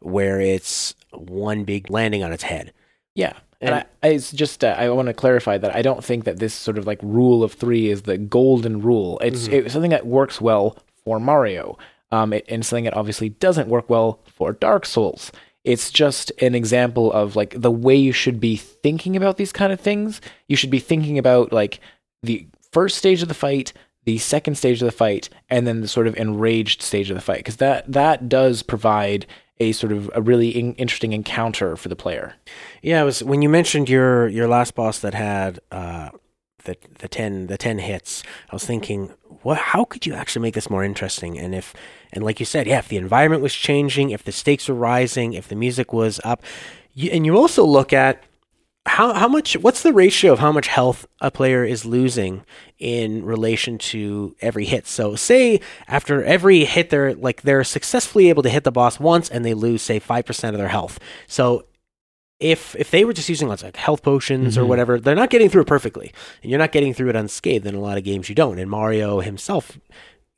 where 0.00 0.40
it's 0.40 0.94
one 1.11 1.64
big 1.64 1.90
landing 1.90 2.23
on 2.23 2.32
its 2.32 2.42
head. 2.42 2.73
Yeah. 3.14 3.34
And, 3.66 3.75
I, 3.76 3.85
I, 4.02 4.09
it's 4.09 4.30
just 4.33 4.62
uh, 4.64 4.75
I 4.78 4.88
want 4.90 5.06
to 5.09 5.14
clarify 5.14 5.59
that 5.59 5.75
I 5.75 5.83
don't 5.83 6.04
think 6.04 6.25
that 6.25 6.38
this 6.38 6.54
sort 6.54 6.78
of 6.78 6.87
like 6.87 7.00
rule 7.02 7.42
of 7.42 7.52
three 7.52 7.90
is 7.90 8.02
the 8.02 8.18
golden 8.18 8.80
rule. 8.83 9.18
It's, 9.23 9.49
Mhm. 9.49 9.52
it's 9.64 9.73
something 9.73 9.90
that 9.90 10.06
works 10.06 10.40
well 10.40 10.76
for 11.04 11.18
Mario, 11.21 11.76
um, 12.12 12.33
it, 12.33 12.44
and 12.49 12.64
something 12.64 12.85
that 12.85 12.97
obviously 12.97 13.28
doesn't 13.30 13.68
work 13.68 13.88
well 13.90 14.21
for 14.26 14.52
Dark 14.52 14.87
Souls. 14.87 15.33
It's 15.64 15.90
just 15.90 16.30
an 16.42 16.54
example 16.54 17.11
of 17.12 17.37
like 17.37 17.54
the 17.61 17.71
way 17.71 17.97
you 17.97 18.12
should 18.12 18.38
be 18.38 18.56
thinking 18.56 19.16
about 19.16 19.37
these 19.38 19.52
kind 19.52 19.73
of 19.73 19.80
things. 19.80 20.21
You 20.49 20.56
should 20.56 20.71
be 20.71 20.78
thinking 20.80 21.18
about 21.18 21.52
like 21.52 21.80
the 22.23 22.47
first 22.73 22.99
stage 22.99 23.23
of 23.23 23.28
the 23.28 23.35
fight, 23.35 23.73
the 24.04 24.18
second 24.18 24.56
stage 24.56 24.83
of 24.83 24.87
the 24.87 24.92
fight, 24.92 25.30
and 25.49 25.66
then 25.66 25.80
the 25.80 25.88
sort 25.88 26.06
of 26.06 26.14
enraged 26.18 26.83
stage 26.83 27.09
of 27.11 27.14
the 27.16 27.23
fight, 27.23 27.38
because 27.38 27.56
that 27.56 27.90
that 27.90 28.28
does 28.28 28.62
provide 28.62 29.25
a 29.61 29.73
sort 29.73 29.92
of 29.92 30.11
a 30.14 30.23
really 30.23 30.49
in- 30.49 30.75
interesting 30.75 31.12
encounter 31.12 31.76
for 31.76 31.88
the 31.88 31.96
player. 31.96 32.34
Yeah, 32.82 33.02
it 33.02 33.04
was 33.04 33.23
when 33.23 33.42
you 33.42 33.49
mentioned 33.49 33.88
your 33.88 34.28
your 34.28 34.49
last 34.49 34.75
boss 34.75 34.99
that 35.00 35.14
had 35.14 35.61
uh, 35.70 36.11
the 36.64 36.76
the 36.99 37.08
ten 37.08 37.46
the 37.46 37.56
ten 37.56 37.78
hits. 37.78 38.23
I 38.50 38.54
was 38.54 38.64
thinking, 38.64 39.12
what? 39.42 39.58
How 39.58 39.84
could 39.84 40.06
you 40.06 40.14
actually 40.14 40.42
make 40.42 40.54
this 40.54 40.70
more 40.70 40.84
interesting? 40.84 41.38
And 41.38 41.54
if 41.54 41.75
and 42.12 42.25
like 42.25 42.40
you 42.40 42.46
said, 42.46 42.66
yeah, 42.66 42.78
if 42.78 42.88
the 42.88 42.96
environment 42.96 43.42
was 43.42 43.54
changing, 43.54 44.11
if 44.11 44.25
the 44.25 44.32
stakes 44.32 44.68
were 44.68 44.75
rising, 44.75 45.34
if 45.34 45.49
the 45.49 45.56
music 45.56 45.92
was 45.92 46.20
up, 46.25 46.42
you, 46.92 47.11
and 47.11 47.25
you 47.25 47.37
also 47.37 47.64
look 47.64 47.92
at 47.92 48.23
how 48.86 49.14
how 49.14 49.28
much 49.28 49.54
what's 49.56 49.82
the 49.82 49.92
ratio 49.92 50.32
of 50.32 50.38
how 50.40 50.52
much 50.52 50.66
health 50.66 51.06
a 51.20 51.30
player 51.30 51.64
is 51.64 51.84
losing 51.86 52.42
in 52.78 53.24
relation 53.24 53.78
to 53.78 54.36
every 54.40 54.64
hit? 54.66 54.86
So 54.86 55.14
say 55.16 55.60
after 55.88 56.22
every 56.22 56.64
hit 56.64 56.90
they're 56.90 57.14
like 57.14 57.42
they're 57.42 57.64
successfully 57.64 58.28
able 58.28 58.42
to 58.42 58.50
hit 58.50 58.64
the 58.64 58.70
boss 58.72 59.00
once 59.00 59.30
and 59.30 59.44
they 59.44 59.54
lose 59.54 59.80
say 59.82 59.98
5% 60.00 60.48
of 60.50 60.58
their 60.58 60.68
health. 60.68 60.98
So 61.26 61.64
if 62.40 62.76
if 62.76 62.90
they 62.90 63.04
were 63.06 63.12
just 63.14 63.28
using 63.28 63.48
lots 63.48 63.62
of 63.62 63.68
like 63.68 63.76
health 63.76 64.02
potions 64.02 64.58
or 64.58 64.62
Mhm. 64.64 64.68
whatever 64.68 65.00
they're 65.00 65.14
not 65.14 65.30
getting 65.30 65.48
through 65.48 65.62
it 65.62 65.66
perfectly. 65.68 66.12
And 66.42 66.50
you're 66.50 66.58
not 66.58 66.72
getting 66.72 66.92
through 66.92 67.08
it 67.10 67.16
unscathed 67.16 67.66
in 67.66 67.74
a 67.74 67.80
lot 67.80 67.96
of 67.96 68.04
games 68.04 68.28
you 68.28 68.34
don't. 68.34 68.58
And 68.58 68.70
mario 68.70 69.20
himself 69.20 69.78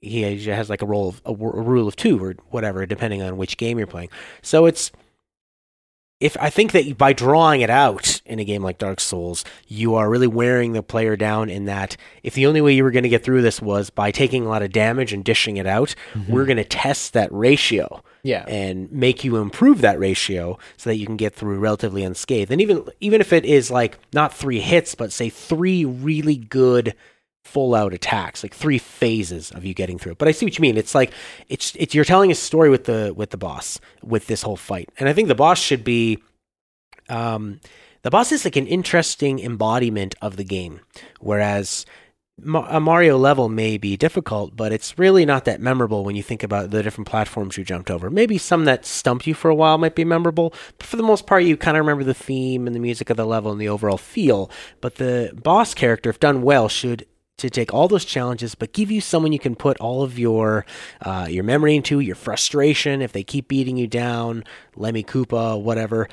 he 0.00 0.20
has 0.22 0.70
like 0.70 0.82
a 0.82 0.86
roll 0.86 1.08
of 1.08 1.22
a, 1.24 1.30
a 1.32 1.34
rule 1.34 1.88
of 1.88 1.96
two 1.96 2.22
or 2.22 2.36
whatever 2.50 2.86
depending 2.86 3.22
on 3.22 3.36
which 3.38 3.56
game 3.56 3.76
you're 3.78 3.86
playing. 3.88 4.10
So 4.40 4.66
it's 4.66 4.92
if 6.18 6.36
I 6.40 6.48
think 6.48 6.72
that 6.72 6.96
by 6.96 7.12
drawing 7.12 7.60
it 7.60 7.68
out 7.68 8.22
in 8.24 8.38
a 8.38 8.44
game 8.44 8.62
like 8.62 8.78
Dark 8.78 9.00
Souls, 9.00 9.44
you 9.68 9.94
are 9.96 10.08
really 10.08 10.26
wearing 10.26 10.72
the 10.72 10.82
player 10.82 11.14
down 11.14 11.50
in 11.50 11.66
that 11.66 11.96
if 12.22 12.34
the 12.34 12.46
only 12.46 12.62
way 12.62 12.72
you 12.72 12.84
were 12.84 12.90
going 12.90 13.02
to 13.02 13.08
get 13.10 13.22
through 13.22 13.42
this 13.42 13.60
was 13.60 13.90
by 13.90 14.10
taking 14.10 14.46
a 14.46 14.48
lot 14.48 14.62
of 14.62 14.72
damage 14.72 15.12
and 15.12 15.24
dishing 15.24 15.58
it 15.58 15.66
out, 15.66 15.94
mm-hmm. 16.14 16.32
we're 16.32 16.46
going 16.46 16.56
to 16.56 16.64
test 16.64 17.12
that 17.12 17.30
ratio 17.32 18.02
Yeah. 18.22 18.46
and 18.48 18.90
make 18.90 19.24
you 19.24 19.36
improve 19.36 19.82
that 19.82 19.98
ratio 19.98 20.58
so 20.78 20.88
that 20.88 20.96
you 20.96 21.04
can 21.04 21.18
get 21.18 21.34
through 21.34 21.58
relatively 21.58 22.02
unscathed. 22.02 22.50
And 22.50 22.62
even 22.62 22.84
even 23.00 23.20
if 23.20 23.34
it 23.34 23.44
is 23.44 23.70
like 23.70 23.98
not 24.14 24.32
three 24.32 24.60
hits, 24.60 24.94
but 24.94 25.12
say 25.12 25.28
three 25.28 25.84
really 25.84 26.36
good 26.36 26.94
full 27.46 27.74
out 27.74 27.94
attacks, 27.94 28.42
like 28.42 28.54
three 28.54 28.78
phases 28.78 29.50
of 29.52 29.64
you 29.64 29.72
getting 29.72 29.98
through 29.98 30.12
it. 30.12 30.18
But 30.18 30.28
I 30.28 30.32
see 30.32 30.44
what 30.44 30.58
you 30.58 30.62
mean. 30.62 30.76
It's 30.76 30.94
like 30.94 31.12
it's 31.48 31.74
it's 31.76 31.94
you're 31.94 32.04
telling 32.04 32.30
a 32.30 32.34
story 32.34 32.68
with 32.68 32.84
the 32.84 33.14
with 33.16 33.30
the 33.30 33.36
boss 33.36 33.80
with 34.02 34.26
this 34.26 34.42
whole 34.42 34.56
fight, 34.56 34.90
and 34.98 35.08
I 35.08 35.12
think 35.12 35.28
the 35.28 35.34
boss 35.34 35.58
should 35.58 35.84
be. 35.84 36.22
Um, 37.08 37.60
the 38.02 38.10
boss 38.10 38.30
is 38.30 38.44
like 38.44 38.56
an 38.56 38.66
interesting 38.66 39.40
embodiment 39.40 40.14
of 40.20 40.36
the 40.36 40.44
game, 40.44 40.80
whereas 41.20 41.86
a 42.44 42.80
Mario 42.80 43.16
level 43.16 43.48
may 43.48 43.78
be 43.78 43.96
difficult, 43.96 44.54
but 44.54 44.70
it's 44.70 44.98
really 44.98 45.24
not 45.24 45.46
that 45.46 45.60
memorable 45.60 46.04
when 46.04 46.16
you 46.16 46.22
think 46.22 46.42
about 46.42 46.70
the 46.70 46.82
different 46.82 47.08
platforms 47.08 47.56
you 47.56 47.64
jumped 47.64 47.90
over. 47.90 48.10
Maybe 48.10 48.36
some 48.36 48.66
that 48.66 48.84
stumped 48.84 49.26
you 49.26 49.32
for 49.32 49.48
a 49.48 49.54
while 49.54 49.78
might 49.78 49.94
be 49.94 50.04
memorable, 50.04 50.52
but 50.76 50.86
for 50.86 50.96
the 50.96 51.02
most 51.02 51.26
part, 51.26 51.44
you 51.44 51.56
kind 51.56 51.78
of 51.78 51.80
remember 51.80 52.04
the 52.04 52.12
theme 52.12 52.66
and 52.66 52.76
the 52.76 52.80
music 52.80 53.08
of 53.08 53.16
the 53.16 53.24
level 53.24 53.52
and 53.52 53.60
the 53.60 53.70
overall 53.70 53.96
feel. 53.96 54.50
But 54.82 54.96
the 54.96 55.32
boss 55.34 55.72
character, 55.72 56.10
if 56.10 56.20
done 56.20 56.42
well, 56.42 56.68
should 56.68 57.06
to 57.38 57.50
take 57.50 57.74
all 57.74 57.88
those 57.88 58.04
challenges, 58.04 58.54
but 58.54 58.72
give 58.72 58.90
you 58.90 59.00
someone 59.00 59.32
you 59.32 59.38
can 59.38 59.54
put 59.54 59.78
all 59.78 60.02
of 60.02 60.18
your 60.18 60.64
uh, 61.02 61.26
your 61.28 61.44
memory 61.44 61.76
into, 61.76 62.00
your 62.00 62.14
frustration. 62.14 63.02
If 63.02 63.12
they 63.12 63.22
keep 63.22 63.48
beating 63.48 63.76
you 63.76 63.86
down, 63.86 64.44
Lemmy 64.74 65.04
Koopa, 65.04 65.60
whatever. 65.60 66.08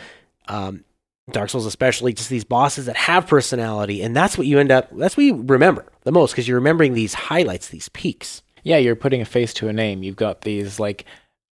Um, 0.48 0.84
Dark 1.32 1.50
Souls, 1.50 1.65
especially, 1.65 2.12
just 2.12 2.30
these 2.30 2.44
bosses 2.44 2.86
that 2.88 2.98
have 2.98 3.27
personality, 3.27 4.01
and 4.01 4.13
that's 4.13 4.38
what 4.38 4.46
you 4.46 4.60
end 4.60 4.72
up. 4.72 4.89
That's 4.96 5.15
what 5.15 5.25
you 5.25 5.42
remember 5.48 5.86
the 6.01 6.12
most 6.12 6.32
because 6.32 6.48
you're 6.48 6.58
remembering 6.58 6.94
these 6.94 7.13
highlights, 7.13 7.70
these 7.70 7.89
peaks. 7.89 8.42
yeah, 8.63 8.77
you're 8.77 8.96
putting 8.96 9.22
a 9.22 9.25
face 9.25 9.53
to 9.56 9.70
a 9.70 9.74
name. 9.74 10.03
You've 10.03 10.18
got 10.18 10.42
these 10.42 10.80
like 10.80 11.06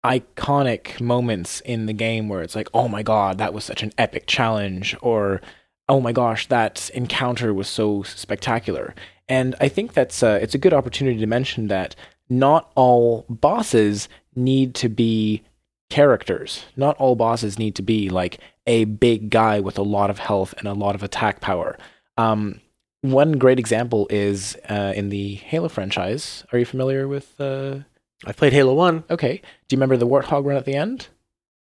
iconic 0.06 1.02
moments 1.02 1.60
in 1.62 1.86
the 1.86 1.94
game 1.94 2.30
where 2.30 2.42
it's 2.42 2.56
like, 2.56 2.70
oh 2.74 2.88
my 2.88 3.04
god, 3.04 3.40
that 3.40 3.54
was 3.54 3.66
such 3.66 3.84
an 3.84 3.92
epic 3.98 4.26
challenge, 4.26 4.96
or 5.02 5.42
oh 5.90 6.00
my 6.00 6.14
gosh, 6.14 6.48
that 6.48 6.90
encounter 6.94 7.54
was 7.54 7.68
so 7.68 8.04
spectacular. 8.04 8.96
And 9.29 9.55
I 9.60 9.67
think 9.67 9.93
that's 9.93 10.24
uh, 10.24 10.39
it's 10.41 10.55
a 10.55 10.60
good 10.60 10.74
opportunity 10.74 11.19
to 11.19 11.27
mention 11.27 11.67
that 11.67 11.96
not 12.29 12.72
all 12.75 13.25
bosses 13.29 14.07
need 14.36 14.75
to 14.75 14.89
be 14.89 15.43
characters. 15.89 16.65
Not 16.75 16.98
all 16.98 17.15
bosses 17.15 17.57
need 17.57 17.75
to 17.75 17.81
be 17.81 18.10
like 18.10 18.39
a 18.65 18.86
big 18.86 19.29
guy 19.29 19.60
with 19.60 19.77
a 19.77 19.84
lot 19.84 20.10
of 20.10 20.19
health 20.19 20.53
and 20.57 20.67
a 20.67 20.74
lot 20.74 20.96
of 20.96 21.03
attack 21.03 21.39
power. 21.41 21.77
Um, 22.17 22.62
one 23.01 23.34
great 23.34 23.60
example 23.60 24.07
is 24.10 24.57
uh, 24.69 24.93
in 24.96 25.10
the 25.10 25.36
Halo 25.36 25.69
franchise. 25.69 26.43
Are 26.51 26.60
you 26.60 26.65
familiar 26.65 27.07
with? 27.07 27.39
Uh... 27.39 27.79
I've 28.25 28.38
played 28.38 28.53
Halo 28.53 28.74
One. 28.74 29.03
Okay, 29.10 29.41
do 29.67 29.75
you 29.75 29.77
remember 29.77 29.98
the 29.98 30.07
Warthog 30.07 30.46
run 30.46 30.57
at 30.57 30.65
the 30.65 30.74
end? 30.74 31.07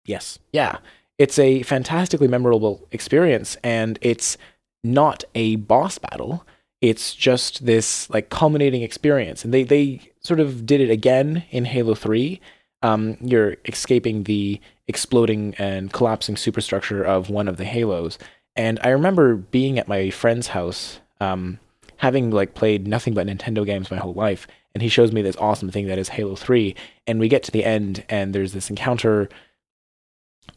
Yes, 0.05 0.39
Yeah, 0.53 0.77
it's 1.17 1.39
a 1.39 1.63
fantastically 1.63 2.27
memorable 2.27 2.87
experience, 2.91 3.57
and 3.63 3.97
it's 4.01 4.37
not 4.83 5.23
a 5.33 5.55
boss 5.55 5.97
battle. 5.97 6.45
It's 6.81 7.15
just 7.15 7.65
this 7.65 8.09
like 8.09 8.29
culminating 8.29 8.81
experience, 8.81 9.43
and 9.43 9.53
they 9.53 9.63
they 9.63 10.11
sort 10.19 10.39
of 10.39 10.65
did 10.65 10.81
it 10.81 10.89
again 10.89 11.43
in 11.49 11.65
Halo 11.65 11.95
Three. 11.95 12.41
Um, 12.81 13.17
you're 13.21 13.57
escaping 13.65 14.23
the 14.23 14.59
exploding 14.87 15.55
and 15.57 15.91
collapsing 15.91 16.37
superstructure 16.37 17.03
of 17.03 17.29
one 17.29 17.47
of 17.47 17.57
the 17.57 17.65
Halos, 17.65 18.17
and 18.55 18.79
I 18.83 18.89
remember 18.89 19.35
being 19.35 19.79
at 19.79 19.87
my 19.87 20.09
friend's 20.09 20.47
house, 20.47 20.99
um, 21.19 21.59
having 21.97 22.29
like 22.29 22.53
played 22.53 22.87
nothing 22.87 23.13
but 23.13 23.27
Nintendo 23.27 23.65
games 23.65 23.89
my 23.89 23.97
whole 23.97 24.13
life, 24.13 24.45
and 24.73 24.81
he 24.81 24.89
shows 24.89 25.11
me 25.11 25.21
this 25.21 25.37
awesome 25.37 25.71
thing 25.71 25.87
that 25.87 25.97
is 25.97 26.09
Halo 26.09 26.35
Three, 26.35 26.75
and 27.07 27.19
we 27.19 27.29
get 27.29 27.43
to 27.43 27.51
the 27.51 27.65
end, 27.65 28.03
and 28.09 28.35
there's 28.35 28.53
this 28.53 28.69
encounter 28.69 29.29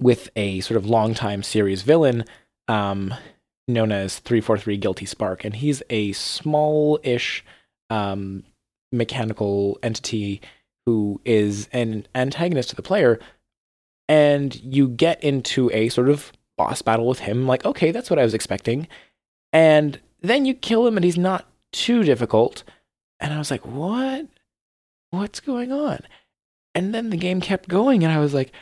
with 0.00 0.28
a 0.36 0.60
sort 0.60 0.76
of 0.76 0.86
longtime 0.86 1.42
series 1.42 1.82
villain 1.82 2.24
um, 2.68 3.14
known 3.68 3.92
as 3.92 4.18
343 4.18 4.76
Guilty 4.78 5.06
Spark. 5.06 5.44
And 5.44 5.54
he's 5.54 5.82
a 5.90 6.12
small 6.12 6.98
ish 7.02 7.44
um, 7.90 8.44
mechanical 8.90 9.78
entity 9.82 10.40
who 10.86 11.20
is 11.24 11.68
an 11.72 12.06
antagonist 12.14 12.70
to 12.70 12.76
the 12.76 12.82
player. 12.82 13.18
And 14.08 14.54
you 14.62 14.88
get 14.88 15.22
into 15.22 15.70
a 15.72 15.90
sort 15.90 16.08
of 16.08 16.32
boss 16.56 16.82
battle 16.82 17.06
with 17.06 17.20
him. 17.20 17.46
Like, 17.46 17.64
okay, 17.64 17.90
that's 17.90 18.10
what 18.10 18.18
I 18.18 18.24
was 18.24 18.34
expecting. 18.34 18.88
And 19.52 20.00
then 20.20 20.44
you 20.44 20.54
kill 20.54 20.86
him, 20.86 20.96
and 20.96 21.04
he's 21.04 21.18
not 21.18 21.46
too 21.72 22.02
difficult. 22.02 22.64
And 23.20 23.32
I 23.32 23.38
was 23.38 23.50
like, 23.50 23.66
what? 23.66 24.26
What's 25.10 25.40
going 25.40 25.72
on? 25.72 26.00
And 26.74 26.94
then 26.94 27.10
the 27.10 27.16
game 27.16 27.40
kept 27.40 27.68
going, 27.68 28.04
and 28.04 28.12
I 28.12 28.18
was 28.18 28.34
like, 28.34 28.52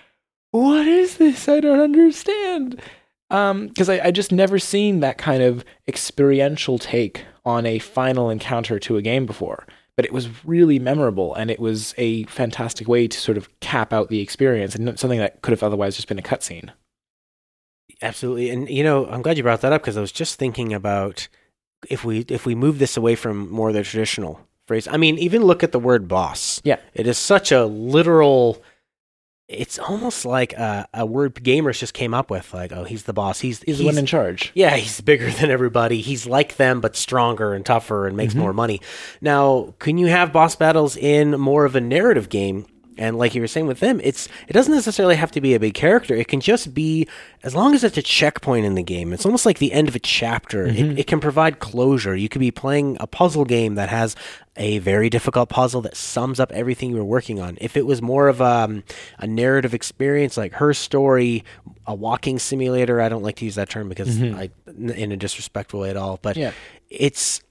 what 0.50 0.86
is 0.86 1.16
this? 1.16 1.48
I 1.48 1.60
don't 1.60 1.80
understand. 1.80 2.80
Um, 3.30 3.66
because 3.68 3.88
I, 3.88 4.00
I 4.04 4.10
just 4.12 4.30
never 4.30 4.58
seen 4.58 5.00
that 5.00 5.18
kind 5.18 5.42
of 5.42 5.64
experiential 5.88 6.78
take 6.78 7.24
on 7.44 7.66
a 7.66 7.78
final 7.78 8.30
encounter 8.30 8.78
to 8.80 8.96
a 8.96 9.02
game 9.02 9.26
before. 9.26 9.66
But 9.96 10.04
it 10.04 10.12
was 10.12 10.44
really 10.44 10.78
memorable, 10.78 11.34
and 11.34 11.50
it 11.50 11.58
was 11.58 11.94
a 11.96 12.24
fantastic 12.24 12.86
way 12.86 13.08
to 13.08 13.18
sort 13.18 13.38
of 13.38 13.48
cap 13.60 13.92
out 13.92 14.10
the 14.10 14.20
experience, 14.20 14.74
and 14.74 14.98
something 14.98 15.18
that 15.18 15.40
could 15.42 15.52
have 15.52 15.62
otherwise 15.62 15.96
just 15.96 16.06
been 16.06 16.18
a 16.18 16.22
cutscene. 16.22 16.70
absolutely. 18.02 18.50
And 18.50 18.68
you 18.68 18.84
know, 18.84 19.06
I'm 19.06 19.22
glad 19.22 19.36
you 19.36 19.42
brought 19.42 19.62
that 19.62 19.72
up 19.72 19.82
because 19.82 19.96
I 19.96 20.00
was 20.00 20.12
just 20.12 20.38
thinking 20.38 20.72
about 20.72 21.28
if 21.88 22.04
we 22.04 22.20
if 22.28 22.44
we 22.46 22.54
move 22.54 22.78
this 22.78 22.96
away 22.96 23.14
from 23.14 23.50
more 23.50 23.68
of 23.68 23.74
the 23.74 23.82
traditional 23.82 24.40
phrase. 24.66 24.86
I 24.88 24.96
mean, 24.96 25.18
even 25.18 25.42
look 25.42 25.62
at 25.62 25.72
the 25.72 25.78
word 25.80 26.08
boss. 26.08 26.60
Yeah. 26.64 26.78
it 26.94 27.06
is 27.06 27.18
such 27.18 27.50
a 27.52 27.64
literal. 27.64 28.62
It's 29.48 29.78
almost 29.78 30.24
like 30.24 30.54
a, 30.54 30.88
a 30.92 31.06
word 31.06 31.34
gamers 31.36 31.78
just 31.78 31.94
came 31.94 32.12
up 32.14 32.30
with. 32.30 32.52
Like, 32.52 32.72
oh, 32.72 32.82
he's 32.82 33.04
the 33.04 33.12
boss. 33.12 33.38
He's 33.38 33.62
He's 33.62 33.78
the 33.78 33.84
one 33.86 33.96
in 33.96 34.04
charge. 34.06 34.50
Yeah, 34.54 34.74
he's 34.76 35.00
bigger 35.00 35.30
than 35.30 35.50
everybody. 35.50 36.00
He's 36.00 36.26
like 36.26 36.56
them, 36.56 36.80
but 36.80 36.96
stronger 36.96 37.54
and 37.54 37.64
tougher 37.64 38.08
and 38.08 38.16
makes 38.16 38.34
Mhm. 38.34 38.38
more 38.38 38.52
money. 38.52 38.80
Now, 39.20 39.74
can 39.78 39.98
you 39.98 40.06
have 40.08 40.32
boss 40.32 40.56
battles 40.56 40.96
in 40.96 41.38
more 41.38 41.64
of 41.64 41.76
a 41.76 41.80
narrative 41.80 42.28
game? 42.28 42.66
And 42.98 43.18
like 43.18 43.34
you 43.34 43.40
were 43.40 43.46
saying 43.46 43.66
with 43.66 43.80
them, 43.80 44.00
it's 44.02 44.28
it 44.48 44.52
doesn't 44.52 44.72
necessarily 44.74 45.16
have 45.16 45.30
to 45.32 45.40
be 45.40 45.54
a 45.54 45.60
big 45.60 45.74
character. 45.74 46.14
It 46.14 46.28
can 46.28 46.40
just 46.40 46.72
be 46.72 47.06
as 47.42 47.54
long 47.54 47.74
as 47.74 47.84
it's 47.84 47.98
a 47.98 48.02
checkpoint 48.02 48.64
in 48.64 48.74
the 48.74 48.82
game. 48.82 49.12
It's 49.12 49.26
almost 49.26 49.44
like 49.44 49.58
the 49.58 49.72
end 49.72 49.88
of 49.88 49.94
a 49.94 49.98
chapter. 49.98 50.66
It, 50.66 50.98
it 51.00 51.06
can 51.06 51.20
provide 51.20 51.58
closure. 51.58 52.16
You 52.16 52.28
could 52.28 52.40
be 52.40 52.50
playing 52.50 52.96
a 53.00 53.06
puzzle 53.06 53.44
game 53.44 53.74
that 53.74 53.88
has 53.90 54.16
a 54.56 54.78
very 54.78 55.10
difficult 55.10 55.50
puzzle 55.50 55.82
that 55.82 55.94
sums 55.96 56.40
up 56.40 56.50
everything 56.52 56.90
you 56.90 56.96
were 56.96 57.04
working 57.04 57.38
on. 57.40 57.58
If 57.60 57.76
it 57.76 57.84
was 57.84 58.00
more 58.00 58.28
of 58.28 58.40
um, 58.40 58.82
a 59.18 59.26
narrative 59.26 59.74
experience, 59.74 60.38
like 60.38 60.54
her 60.54 60.72
story, 60.72 61.44
a 61.86 61.94
walking 61.94 62.38
simulator, 62.38 63.00
I 63.02 63.10
don't 63.10 63.22
like 63.22 63.36
to 63.36 63.44
use 63.44 63.56
that 63.56 63.68
term 63.68 63.90
because 63.90 64.22
I, 64.22 64.48
in 64.66 65.12
a 65.12 65.16
disrespectful 65.18 65.80
way 65.80 65.90
at 65.90 65.96
all, 65.98 66.18
but 66.22 66.36
Yeah. 66.38 66.52
it's 66.88 67.42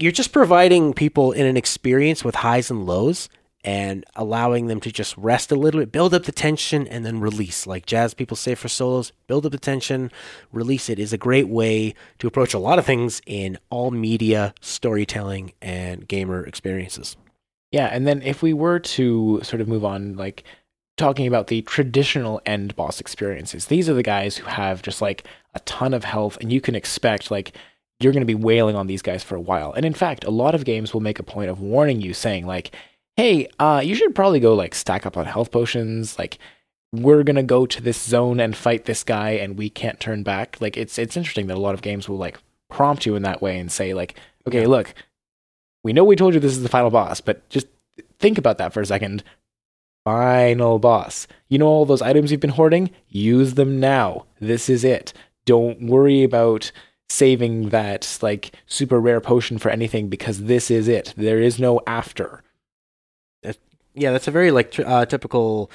you're 0.00 0.12
just 0.12 0.32
providing 0.32 0.92
people 0.94 1.32
in 1.32 1.44
an 1.46 1.56
experience 1.56 2.24
with 2.24 2.34
highs 2.36 2.70
and 2.70 2.86
lows 2.86 3.28
and 3.64 4.04
allowing 4.14 4.66
them 4.66 4.80
to 4.80 4.92
just 4.92 5.16
rest 5.16 5.50
a 5.50 5.56
little 5.56 5.80
bit, 5.80 5.92
build 5.92 6.14
up 6.14 6.24
the 6.24 6.32
tension, 6.32 6.86
and 6.86 7.04
then 7.04 7.20
release. 7.20 7.66
Like 7.66 7.86
jazz 7.86 8.14
people 8.14 8.36
say 8.36 8.54
for 8.54 8.68
solos, 8.68 9.12
build 9.26 9.44
up 9.46 9.52
the 9.52 9.58
tension, 9.58 10.10
release 10.52 10.88
it 10.88 10.98
is 10.98 11.12
a 11.12 11.18
great 11.18 11.48
way 11.48 11.94
to 12.18 12.26
approach 12.26 12.54
a 12.54 12.58
lot 12.58 12.78
of 12.78 12.86
things 12.86 13.20
in 13.26 13.58
all 13.70 13.90
media, 13.90 14.54
storytelling, 14.60 15.52
and 15.60 16.06
gamer 16.06 16.44
experiences. 16.44 17.16
Yeah, 17.72 17.86
and 17.86 18.06
then 18.06 18.22
if 18.22 18.42
we 18.42 18.52
were 18.52 18.78
to 18.78 19.40
sort 19.42 19.60
of 19.60 19.68
move 19.68 19.84
on, 19.84 20.16
like 20.16 20.44
talking 20.96 21.26
about 21.26 21.48
the 21.48 21.62
traditional 21.62 22.40
end 22.46 22.74
boss 22.76 23.00
experiences, 23.00 23.66
these 23.66 23.88
are 23.88 23.94
the 23.94 24.02
guys 24.02 24.36
who 24.36 24.46
have 24.46 24.82
just 24.82 25.02
like 25.02 25.26
a 25.54 25.60
ton 25.60 25.92
of 25.94 26.04
health, 26.04 26.38
and 26.40 26.52
you 26.52 26.60
can 26.60 26.74
expect 26.74 27.30
like 27.30 27.56
you're 28.00 28.12
going 28.12 28.22
to 28.22 28.26
be 28.26 28.34
wailing 28.34 28.76
on 28.76 28.86
these 28.86 29.02
guys 29.02 29.24
for 29.24 29.34
a 29.34 29.40
while. 29.40 29.72
And 29.72 29.84
in 29.84 29.94
fact, 29.94 30.24
a 30.24 30.30
lot 30.30 30.54
of 30.54 30.64
games 30.64 30.94
will 30.94 31.00
make 31.00 31.18
a 31.18 31.24
point 31.24 31.50
of 31.50 31.60
warning 31.60 32.00
you, 32.00 32.14
saying 32.14 32.46
like, 32.46 32.74
"Hey, 33.18 33.48
uh, 33.58 33.82
you 33.84 33.94
should 33.96 34.14
probably 34.14 34.38
go 34.40 34.54
like 34.54 34.74
stack 34.74 35.04
up 35.04 35.16
on 35.16 35.26
health 35.26 35.50
potions. 35.50 36.18
Like, 36.18 36.38
we're 36.92 37.24
gonna 37.24 37.42
go 37.42 37.66
to 37.66 37.82
this 37.82 38.00
zone 38.00 38.38
and 38.40 38.56
fight 38.56 38.84
this 38.84 39.02
guy 39.04 39.30
and 39.30 39.58
we 39.58 39.68
can't 39.68 39.98
turn 40.00 40.22
back. 40.22 40.56
Like 40.60 40.76
it's 40.76 40.98
it's 40.98 41.16
interesting 41.16 41.48
that 41.48 41.56
a 41.56 41.60
lot 41.60 41.74
of 41.74 41.82
games 41.82 42.08
will 42.08 42.16
like 42.16 42.38
prompt 42.70 43.04
you 43.06 43.16
in 43.16 43.22
that 43.24 43.42
way 43.42 43.58
and 43.58 43.70
say 43.72 43.92
like, 43.92 44.14
okay, 44.46 44.62
Yeah. 44.62 44.68
look, 44.68 44.94
we 45.84 45.92
know 45.92 46.04
we 46.04 46.16
told 46.16 46.32
you 46.34 46.40
this 46.40 46.52
is 46.56 46.62
the 46.62 46.68
final 46.68 46.90
boss, 46.90 47.20
but 47.20 47.46
just 47.50 47.66
think 48.20 48.38
about 48.38 48.58
that 48.58 48.72
for 48.72 48.80
a 48.80 48.86
second. 48.86 49.22
Final 50.04 50.78
boss. 50.78 51.26
You 51.48 51.58
know 51.58 51.66
all 51.66 51.84
those 51.84 52.00
items 52.02 52.30
you've 52.30 52.40
been 52.40 52.50
hoarding? 52.50 52.90
Use 53.08 53.54
them 53.54 53.78
now. 53.80 54.24
This 54.40 54.70
is 54.70 54.84
it. 54.84 55.12
Don't 55.44 55.82
worry 55.82 56.22
about 56.22 56.70
saving 57.10 57.70
that 57.70 58.18
like 58.22 58.52
super 58.66 59.00
rare 59.00 59.20
potion 59.20 59.58
for 59.58 59.70
anything 59.70 60.08
because 60.08 60.44
this 60.44 60.70
is 60.70 60.88
it. 60.88 61.12
There 61.16 61.40
is 61.40 61.58
no 61.58 61.80
after. 61.86 62.42
Yeah, 63.98 64.12
that's 64.12 64.28
a 64.28 64.32
very 64.32 64.50
like 64.50 64.70
tr- 64.70 64.86
uh, 64.86 65.06
typical 65.06 65.70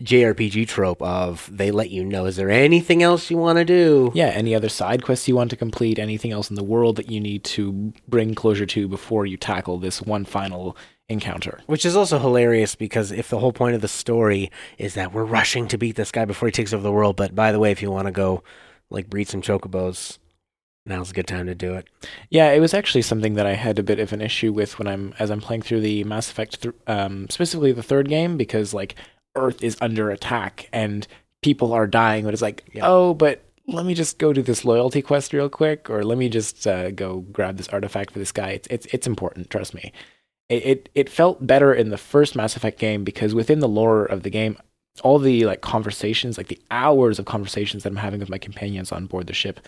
JRPG 0.00 0.66
trope 0.66 1.02
of 1.02 1.48
they 1.52 1.70
let 1.70 1.90
you 1.90 2.04
know 2.04 2.24
is 2.24 2.36
there 2.36 2.50
anything 2.50 3.02
else 3.02 3.30
you 3.30 3.36
want 3.36 3.58
to 3.58 3.64
do? 3.64 4.10
Yeah, 4.14 4.28
any 4.28 4.54
other 4.54 4.68
side 4.68 5.02
quests 5.04 5.28
you 5.28 5.36
want 5.36 5.50
to 5.50 5.56
complete, 5.56 5.98
anything 5.98 6.32
else 6.32 6.48
in 6.48 6.56
the 6.56 6.64
world 6.64 6.96
that 6.96 7.10
you 7.10 7.20
need 7.20 7.44
to 7.44 7.92
bring 8.08 8.34
closure 8.34 8.66
to 8.66 8.88
before 8.88 9.26
you 9.26 9.36
tackle 9.36 9.78
this 9.78 10.00
one 10.00 10.24
final 10.24 10.76
encounter. 11.08 11.60
Which 11.66 11.84
is 11.84 11.96
also 11.96 12.18
hilarious 12.18 12.74
because 12.74 13.12
if 13.12 13.28
the 13.28 13.40
whole 13.40 13.52
point 13.52 13.74
of 13.74 13.82
the 13.82 13.88
story 13.88 14.50
is 14.78 14.94
that 14.94 15.12
we're 15.12 15.24
rushing 15.24 15.68
to 15.68 15.76
beat 15.76 15.96
this 15.96 16.12
guy 16.12 16.24
before 16.24 16.48
he 16.48 16.52
takes 16.52 16.72
over 16.72 16.82
the 16.82 16.92
world, 16.92 17.16
but 17.16 17.34
by 17.34 17.52
the 17.52 17.58
way, 17.58 17.70
if 17.70 17.82
you 17.82 17.90
want 17.90 18.06
to 18.06 18.12
go 18.12 18.42
like 18.88 19.10
breed 19.10 19.28
some 19.28 19.42
chocobos, 19.42 20.18
now's 20.86 21.10
a 21.10 21.14
good 21.14 21.26
time 21.26 21.46
to 21.46 21.54
do 21.54 21.74
it. 21.74 21.86
Yeah, 22.30 22.50
it 22.52 22.60
was 22.60 22.74
actually 22.74 23.02
something 23.02 23.34
that 23.34 23.46
I 23.46 23.54
had 23.54 23.78
a 23.78 23.82
bit 23.82 23.98
of 24.00 24.12
an 24.12 24.20
issue 24.20 24.52
with 24.52 24.78
when 24.78 24.88
I'm 24.88 25.14
as 25.18 25.30
I'm 25.30 25.40
playing 25.40 25.62
through 25.62 25.80
the 25.80 26.04
Mass 26.04 26.30
Effect, 26.30 26.62
th- 26.62 26.74
um, 26.86 27.28
specifically 27.28 27.72
the 27.72 27.82
third 27.82 28.08
game, 28.08 28.36
because 28.36 28.72
like 28.74 28.94
Earth 29.36 29.62
is 29.62 29.76
under 29.80 30.10
attack 30.10 30.68
and 30.72 31.06
people 31.42 31.72
are 31.72 31.86
dying, 31.86 32.24
but 32.24 32.32
it's 32.34 32.42
like, 32.42 32.68
Yeah. 32.72 32.82
oh, 32.86 33.14
but 33.14 33.42
let 33.66 33.86
me 33.86 33.94
just 33.94 34.18
go 34.18 34.32
do 34.32 34.42
this 34.42 34.64
loyalty 34.64 35.00
quest 35.00 35.32
real 35.32 35.48
quick, 35.48 35.88
or 35.88 36.02
let 36.02 36.18
me 36.18 36.28
just 36.28 36.66
uh, 36.66 36.90
go 36.90 37.20
grab 37.20 37.56
this 37.56 37.68
artifact 37.68 38.10
for 38.12 38.18
this 38.18 38.32
guy. 38.32 38.50
It's 38.50 38.66
it's 38.68 38.86
it's 38.86 39.06
important, 39.06 39.48
trust 39.50 39.74
me. 39.74 39.92
It, 40.48 40.66
it 40.66 40.88
it 40.96 41.08
felt 41.08 41.46
better 41.46 41.72
in 41.72 41.90
the 41.90 41.98
first 41.98 42.34
Mass 42.34 42.56
Effect 42.56 42.80
game 42.80 43.04
because 43.04 43.34
within 43.34 43.60
the 43.60 43.68
lore 43.68 44.04
of 44.04 44.24
the 44.24 44.30
game, 44.30 44.58
all 45.04 45.20
the 45.20 45.46
like 45.46 45.60
conversations, 45.60 46.36
like 46.36 46.48
the 46.48 46.60
hours 46.72 47.20
of 47.20 47.26
conversations 47.26 47.84
that 47.84 47.90
I'm 47.90 47.96
having 47.96 48.18
with 48.18 48.28
my 48.30 48.38
companions 48.38 48.90
on 48.90 49.06
board 49.06 49.28
the 49.28 49.32
ship, 49.34 49.60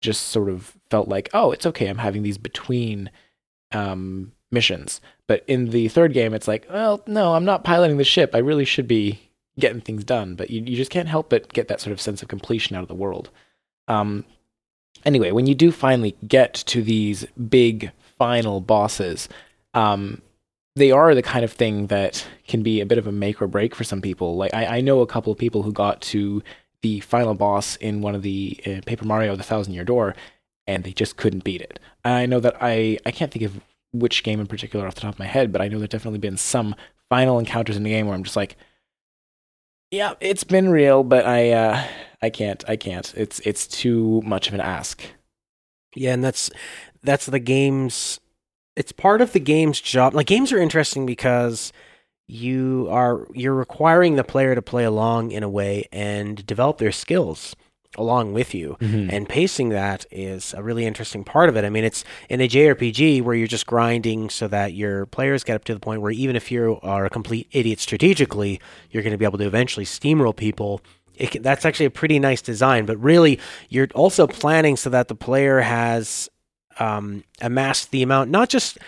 just 0.00 0.28
sort 0.28 0.48
of 0.48 0.76
felt 0.90 1.08
like, 1.08 1.28
oh, 1.32 1.52
it's 1.52 1.66
okay. 1.66 1.86
I'm 1.86 1.98
having 1.98 2.22
these 2.22 2.38
between 2.38 3.10
um, 3.72 4.32
missions. 4.50 5.00
But 5.26 5.44
in 5.46 5.70
the 5.70 5.88
third 5.88 6.12
game, 6.12 6.34
it's 6.34 6.48
like, 6.48 6.66
well, 6.70 7.02
no, 7.06 7.34
I'm 7.34 7.44
not 7.44 7.64
piloting 7.64 7.96
the 7.96 8.04
ship. 8.04 8.30
I 8.34 8.38
really 8.38 8.64
should 8.64 8.86
be 8.86 9.20
getting 9.58 9.80
things 9.80 10.04
done. 10.04 10.34
But 10.34 10.50
you, 10.50 10.62
you 10.62 10.76
just 10.76 10.90
can't 10.90 11.08
help 11.08 11.30
but 11.30 11.52
get 11.52 11.68
that 11.68 11.80
sort 11.80 11.92
of 11.92 12.00
sense 12.00 12.22
of 12.22 12.28
completion 12.28 12.76
out 12.76 12.82
of 12.82 12.88
the 12.88 12.94
world. 12.94 13.30
Um, 13.88 14.24
anyway, 15.04 15.30
when 15.32 15.46
you 15.46 15.54
do 15.54 15.72
finally 15.72 16.16
get 16.26 16.54
to 16.54 16.82
these 16.82 17.26
big 17.48 17.90
final 18.18 18.60
bosses, 18.60 19.28
um, 19.74 20.22
they 20.74 20.90
are 20.90 21.14
the 21.14 21.22
kind 21.22 21.44
of 21.44 21.52
thing 21.52 21.86
that 21.86 22.26
can 22.46 22.62
be 22.62 22.80
a 22.80 22.86
bit 22.86 22.98
of 22.98 23.06
a 23.06 23.12
make 23.12 23.40
or 23.40 23.46
break 23.46 23.74
for 23.74 23.84
some 23.84 24.02
people. 24.02 24.36
Like 24.36 24.54
I, 24.54 24.78
I 24.78 24.80
know 24.80 25.00
a 25.00 25.06
couple 25.06 25.32
of 25.32 25.38
people 25.38 25.62
who 25.62 25.72
got 25.72 26.00
to 26.02 26.42
the 26.86 27.00
final 27.00 27.34
boss 27.34 27.74
in 27.76 28.00
one 28.00 28.14
of 28.14 28.22
the 28.22 28.60
uh, 28.64 28.80
Paper 28.86 29.04
Mario: 29.04 29.34
The 29.34 29.42
Thousand 29.42 29.74
Year 29.74 29.84
Door, 29.84 30.14
and 30.68 30.84
they 30.84 30.92
just 30.92 31.16
couldn't 31.16 31.42
beat 31.42 31.60
it. 31.60 31.80
I 32.04 32.26
know 32.26 32.38
that 32.38 32.56
I 32.60 32.98
I 33.04 33.10
can't 33.10 33.32
think 33.32 33.44
of 33.44 33.60
which 33.92 34.22
game 34.22 34.38
in 34.38 34.46
particular 34.46 34.86
off 34.86 34.94
the 34.94 35.00
top 35.00 35.14
of 35.14 35.18
my 35.18 35.26
head, 35.26 35.50
but 35.50 35.60
I 35.60 35.66
know 35.66 35.78
there's 35.78 35.88
definitely 35.88 36.20
been 36.20 36.36
some 36.36 36.76
final 37.08 37.40
encounters 37.40 37.76
in 37.76 37.82
the 37.82 37.90
game 37.90 38.06
where 38.06 38.14
I'm 38.14 38.22
just 38.22 38.36
like, 38.36 38.56
yeah, 39.90 40.14
it's 40.20 40.44
been 40.44 40.68
real, 40.68 41.02
but 41.02 41.26
I 41.26 41.50
uh, 41.50 41.84
I 42.22 42.30
can't 42.30 42.62
I 42.68 42.76
can't. 42.76 43.12
It's 43.16 43.40
it's 43.40 43.66
too 43.66 44.22
much 44.24 44.46
of 44.46 44.54
an 44.54 44.60
ask. 44.60 45.02
Yeah, 45.96 46.12
and 46.12 46.22
that's 46.22 46.50
that's 47.02 47.26
the 47.26 47.40
game's 47.40 48.20
it's 48.76 48.92
part 48.92 49.20
of 49.20 49.32
the 49.32 49.40
game's 49.40 49.80
job. 49.80 50.14
Like 50.14 50.28
games 50.28 50.52
are 50.52 50.58
interesting 50.58 51.04
because 51.04 51.72
you 52.28 52.88
are 52.90 53.26
you're 53.32 53.54
requiring 53.54 54.16
the 54.16 54.24
player 54.24 54.54
to 54.54 54.62
play 54.62 54.84
along 54.84 55.30
in 55.30 55.42
a 55.42 55.48
way 55.48 55.86
and 55.92 56.44
develop 56.46 56.78
their 56.78 56.92
skills 56.92 57.54
along 57.96 58.32
with 58.32 58.54
you. 58.54 58.76
And 59.10 59.28
pacing 59.28 59.70
that 59.70 60.04
is 60.10 60.52
a 60.54 60.62
really 60.62 60.84
interesting 60.84 61.24
part 61.24 61.48
of 61.48 61.56
it. 61.56 61.64
I 61.64 61.70
mean, 61.70 61.84
it's 61.84 62.04
in 62.28 62.40
a 62.40 62.48
JRPG 62.48 63.22
where 63.22 63.34
you're 63.34 63.46
just 63.46 63.66
grinding 63.66 64.28
so 64.28 64.48
that 64.48 64.74
your 64.74 65.06
players 65.06 65.44
get 65.44 65.56
up 65.56 65.64
to 65.64 65.74
the 65.74 65.80
point 65.80 66.02
where 66.02 66.12
even 66.12 66.36
if 66.36 66.50
you 66.50 66.78
are 66.82 67.06
a 67.06 67.10
complete 67.10 67.48
idiot 67.52 67.80
strategically, 67.80 68.60
you're 68.90 69.02
going 69.02 69.12
to 69.12 69.18
be 69.18 69.24
able 69.24 69.38
to 69.38 69.46
eventually 69.46 69.86
steamroll 69.86 70.36
people. 70.36 70.80
It 71.14 71.30
can, 71.30 71.42
that's 71.42 71.64
actually 71.64 71.86
a 71.86 71.90
pretty 71.90 72.18
nice 72.18 72.42
design, 72.42 72.84
but 72.84 72.98
really, 72.98 73.40
you're 73.70 73.88
also 73.94 74.26
planning 74.26 74.76
so 74.76 74.90
that 74.90 75.08
the 75.08 75.14
player 75.14 75.60
has 75.60 76.28
um, 76.78 77.24
amassed 77.40 77.90
the 77.90 78.02
amount, 78.02 78.30
not 78.30 78.48
just 78.48 78.78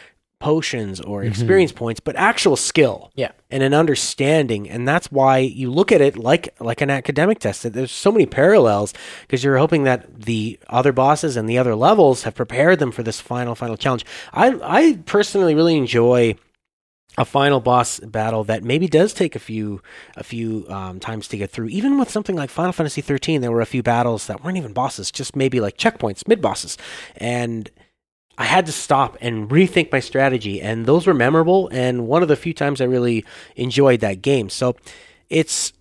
potions 0.41 1.01
or 1.01 1.25
experience 1.25 1.73
points, 1.73 1.99
but 2.01 2.15
actual 2.17 2.55
skill 2.57 3.11
Yeah. 3.17 3.33
and 3.51 3.63
an 3.63 3.75
understanding 3.75 4.71
and 4.71 4.87
that's 4.87 5.11
why 5.11 5.39
you 5.39 5.69
look 5.71 5.91
at 5.91 6.01
it 6.01 6.17
like 6.17 6.55
like 6.61 6.81
an 6.81 6.91
academic 6.91 7.41
test 7.41 7.65
that 7.65 7.73
there's 7.73 7.91
so 7.91 8.13
many 8.13 8.25
parallels 8.25 8.95
because 9.23 9.43
you're 9.43 9.59
hoping 9.59 9.83
that 9.85 10.23
the 10.23 10.59
other 10.69 10.93
bosses 10.93 11.37
and 11.37 11.49
the 11.49 11.59
other 11.59 11.75
levels 11.75 12.23
have 12.23 12.35
prepared 12.37 12.79
them 12.79 12.93
for 12.93 13.03
this 13.03 13.21
final 13.21 13.55
final 13.57 13.77
challenge 13.77 14.05
i 14.33 14.55
i 14.63 14.99
personally 15.07 15.57
really 15.57 15.77
enjoy 15.77 16.35
a 17.17 17.25
final 17.25 17.59
boss 17.59 17.99
battle 17.99 18.45
that 18.45 18.63
maybe 18.63 18.87
does 18.87 19.13
take 19.13 19.35
a 19.35 19.41
few 19.41 19.83
a 20.17 20.23
few 20.23 20.65
um, 20.69 21.01
times 21.01 21.27
to 21.27 21.37
get 21.37 21.51
through. 21.51 21.67
Even 21.67 21.99
with 21.99 22.09
something 22.09 22.37
like 22.37 22.49
Final 22.49 22.71
Fantasy 22.73 23.01
13, 23.01 23.41
there 23.41 23.51
were 23.51 23.61
a 23.61 23.67
few 23.67 23.83
battles 23.83 24.29
that 24.29 24.45
weren't 24.45 24.57
even 24.57 24.73
bosses, 24.73 25.11
just 25.11 25.35
maybe 25.35 25.59
like 25.61 25.77
checkpoints, 25.77 26.29
mid 26.29 26.41
bosses, 26.41 26.79
and 27.17 27.71
I 28.39 28.45
had 28.45 28.67
to 28.67 28.73
stop 28.73 29.19
and 29.21 29.51
rethink 29.51 29.91
my 29.91 29.99
strategy, 29.99 30.63
and 30.63 30.87
those 30.87 31.07
were 31.07 31.15
memorable. 31.15 31.69
And 31.73 32.07
one 32.07 32.23
of 32.23 32.29
the 32.29 32.37
few 32.37 32.55
times 32.55 32.81
I 32.81 32.85
really 32.85 33.25
enjoyed 33.57 34.01
that 34.01 34.23
game. 34.23 34.49
So 34.49 34.77
it's. 35.29 35.73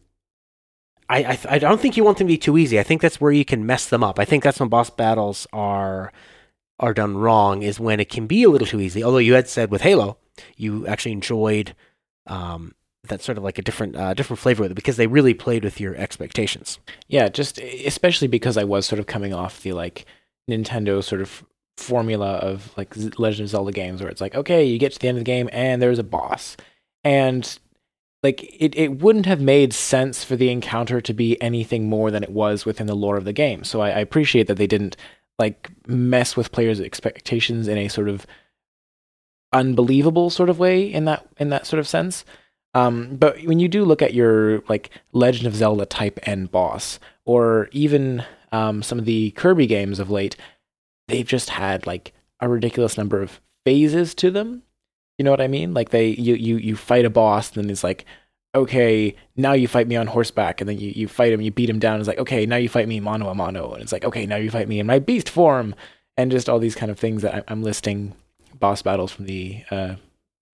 I, 1.09 1.23
I, 1.23 1.39
I 1.51 1.59
don't 1.59 1.79
think 1.79 1.95
you 1.95 2.03
want 2.03 2.17
them 2.17 2.27
to 2.27 2.33
be 2.33 2.37
too 2.37 2.57
easy. 2.57 2.79
I 2.79 2.83
think 2.83 3.01
that's 3.01 3.21
where 3.21 3.31
you 3.31 3.45
can 3.45 3.65
mess 3.65 3.87
them 3.87 4.03
up. 4.03 4.19
I 4.19 4.25
think 4.25 4.43
that's 4.43 4.59
when 4.59 4.67
boss 4.67 4.89
battles 4.89 5.47
are 5.53 6.11
are 6.79 6.93
done 6.93 7.17
wrong 7.17 7.61
is 7.61 7.79
when 7.79 7.99
it 7.99 8.09
can 8.09 8.27
be 8.27 8.43
a 8.43 8.49
little 8.49 8.67
too 8.67 8.81
easy. 8.81 9.03
Although 9.03 9.17
you 9.19 9.33
had 9.33 9.47
said 9.47 9.71
with 9.71 9.81
Halo, 9.81 10.17
you 10.57 10.85
actually 10.85 11.13
enjoyed 11.13 11.75
um, 12.27 12.75
that 13.07 13.21
sort 13.21 13.37
of 13.37 13.43
like 13.43 13.57
a 13.57 13.61
different 13.61 13.95
uh, 13.95 14.13
different 14.13 14.39
flavor 14.39 14.63
with 14.63 14.71
it 14.71 14.75
because 14.75 14.97
they 14.97 15.07
really 15.07 15.33
played 15.33 15.63
with 15.63 15.79
your 15.79 15.95
expectations. 15.95 16.79
Yeah, 17.07 17.29
just 17.29 17.59
especially 17.59 18.27
because 18.27 18.57
I 18.57 18.63
was 18.63 18.85
sort 18.85 18.99
of 18.99 19.05
coming 19.07 19.33
off 19.33 19.61
the 19.61 19.73
like 19.73 20.05
Nintendo 20.49 21.03
sort 21.03 21.21
of 21.21 21.43
formula 21.77 22.33
of 22.37 22.75
like 22.77 22.93
Legend 23.19 23.45
of 23.45 23.49
Zelda 23.49 23.71
games 23.71 24.01
where 24.01 24.09
it's 24.09 24.21
like, 24.21 24.35
okay, 24.35 24.65
you 24.65 24.77
get 24.77 24.91
to 24.93 24.99
the 24.99 25.07
end 25.07 25.17
of 25.17 25.23
the 25.23 25.31
game 25.31 25.49
and 25.51 25.81
there's 25.81 25.99
a 25.99 26.03
boss. 26.03 26.57
And 27.03 27.57
like 28.23 28.43
it, 28.59 28.75
it 28.75 28.99
wouldn't 28.99 29.27
have 29.27 29.41
made 29.41 29.73
sense 29.73 30.23
for 30.23 30.35
the 30.35 30.49
encounter 30.49 30.99
to 31.01 31.13
be 31.13 31.41
anything 31.41 31.87
more 31.87 32.11
than 32.11 32.23
it 32.23 32.31
was 32.31 32.65
within 32.65 32.87
the 32.87 32.95
lore 32.95 33.17
of 33.17 33.25
the 33.25 33.33
game. 33.33 33.63
So 33.63 33.81
I, 33.81 33.89
I 33.89 33.99
appreciate 33.99 34.47
that 34.47 34.57
they 34.57 34.67
didn't 34.67 34.97
like 35.39 35.71
mess 35.87 36.35
with 36.35 36.51
players' 36.51 36.81
expectations 36.81 37.67
in 37.67 37.77
a 37.77 37.87
sort 37.87 38.09
of 38.09 38.25
unbelievable 39.53 40.29
sort 40.29 40.49
of 40.49 40.59
way 40.59 40.91
in 40.91 41.05
that 41.05 41.27
in 41.37 41.49
that 41.49 41.67
sort 41.67 41.79
of 41.79 41.87
sense. 41.87 42.25
Um, 42.73 43.15
but 43.15 43.41
when 43.43 43.59
you 43.59 43.67
do 43.67 43.85
look 43.85 44.01
at 44.01 44.13
your 44.13 44.61
like 44.67 44.89
Legend 45.13 45.47
of 45.47 45.55
Zelda 45.55 45.85
type 45.85 46.19
end 46.23 46.51
boss, 46.51 46.99
or 47.25 47.69
even 47.71 48.23
um, 48.51 48.83
some 48.83 48.99
of 48.99 49.05
the 49.05 49.31
Kirby 49.31 49.67
games 49.67 49.99
of 49.99 50.09
late, 50.09 50.35
they've 51.07 51.27
just 51.27 51.49
had 51.49 51.87
like 51.87 52.13
a 52.39 52.49
ridiculous 52.49 52.97
number 52.97 53.21
of 53.21 53.41
phases 53.65 54.13
to 54.15 54.31
them. 54.31 54.63
You 55.17 55.25
know 55.25 55.31
what 55.31 55.41
I 55.41 55.47
mean? 55.47 55.73
Like 55.73 55.89
they 55.89 56.09
you 56.09 56.35
you 56.35 56.57
you 56.57 56.75
fight 56.75 57.05
a 57.05 57.09
boss, 57.09 57.55
and 57.55 57.63
then 57.63 57.71
it's 57.71 57.83
like, 57.83 58.05
okay, 58.53 59.15
now 59.35 59.53
you 59.53 59.67
fight 59.67 59.87
me 59.87 59.95
on 59.95 60.07
horseback, 60.07 60.61
and 60.61 60.69
then 60.69 60.79
you, 60.79 60.91
you 60.95 61.07
fight 61.07 61.33
him, 61.33 61.41
you 61.41 61.51
beat 61.51 61.69
him 61.69 61.79
down. 61.79 61.99
It's 61.99 62.07
like, 62.07 62.19
okay, 62.19 62.45
now 62.45 62.57
you 62.57 62.69
fight 62.69 62.87
me 62.87 62.99
mano 62.99 63.29
a 63.29 63.35
mano, 63.35 63.73
and 63.73 63.81
it's 63.81 63.91
like, 63.91 64.05
okay, 64.05 64.25
now 64.25 64.35
you 64.35 64.51
fight 64.51 64.67
me 64.67 64.79
in 64.79 64.87
my 64.87 64.99
beast 64.99 65.29
form, 65.29 65.73
and 66.15 66.31
just 66.31 66.49
all 66.49 66.59
these 66.59 66.75
kind 66.75 66.91
of 66.91 66.99
things 66.99 67.23
that 67.23 67.33
I, 67.33 67.43
I'm 67.47 67.63
listing 67.63 68.13
boss 68.59 68.81
battles 68.81 69.11
from 69.11 69.25
the 69.25 69.63
uh, 69.71 69.95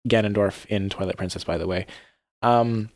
Ganondorf 0.08 0.66
in 0.66 0.90
Twilight 0.90 1.16
Princess, 1.16 1.44
by 1.44 1.58
the 1.58 1.66
way. 1.66 1.86
Um, 2.42 2.90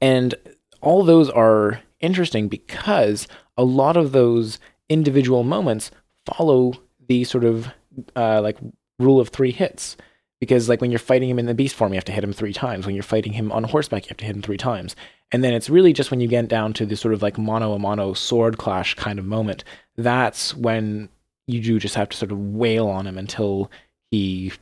and 0.00 0.34
all 0.80 1.02
those 1.02 1.30
are 1.30 1.80
interesting 2.00 2.48
because 2.48 3.26
a 3.56 3.64
lot 3.64 3.96
of 3.96 4.12
those 4.12 4.58
individual 4.88 5.42
moments 5.42 5.90
follow 6.26 6.74
the 7.08 7.24
sort 7.24 7.44
of 7.44 7.68
uh, 8.14 8.40
like 8.42 8.58
rule 8.98 9.20
of 9.20 9.28
three 9.28 9.52
hits. 9.52 9.96
Because 10.38 10.68
like 10.68 10.82
when 10.82 10.90
you're 10.90 10.98
fighting 10.98 11.30
him 11.30 11.38
in 11.38 11.46
the 11.46 11.54
beast 11.54 11.74
form, 11.74 11.92
you 11.92 11.96
have 11.96 12.04
to 12.04 12.12
hit 12.12 12.22
him 12.22 12.32
three 12.32 12.52
times. 12.52 12.84
When 12.84 12.94
you're 12.94 13.02
fighting 13.02 13.32
him 13.32 13.50
on 13.52 13.64
horseback, 13.64 14.04
you 14.04 14.08
have 14.10 14.18
to 14.18 14.26
hit 14.26 14.36
him 14.36 14.42
three 14.42 14.58
times. 14.58 14.94
And 15.32 15.42
then 15.42 15.54
it's 15.54 15.70
really 15.70 15.94
just 15.94 16.10
when 16.10 16.20
you 16.20 16.28
get 16.28 16.48
down 16.48 16.74
to 16.74 16.84
the 16.84 16.96
sort 16.96 17.14
of 17.14 17.22
like 17.22 17.38
mono 17.38 17.72
a 17.72 17.78
mono 17.78 18.12
sword 18.12 18.58
clash 18.58 18.94
kind 18.94 19.18
of 19.18 19.24
moment, 19.24 19.64
that's 19.96 20.54
when 20.54 21.08
you 21.46 21.62
do 21.62 21.78
just 21.78 21.94
have 21.94 22.10
to 22.10 22.16
sort 22.16 22.32
of 22.32 22.38
wail 22.38 22.86
on 22.88 23.06
him 23.06 23.16
until 23.16 23.70
he 24.10 24.52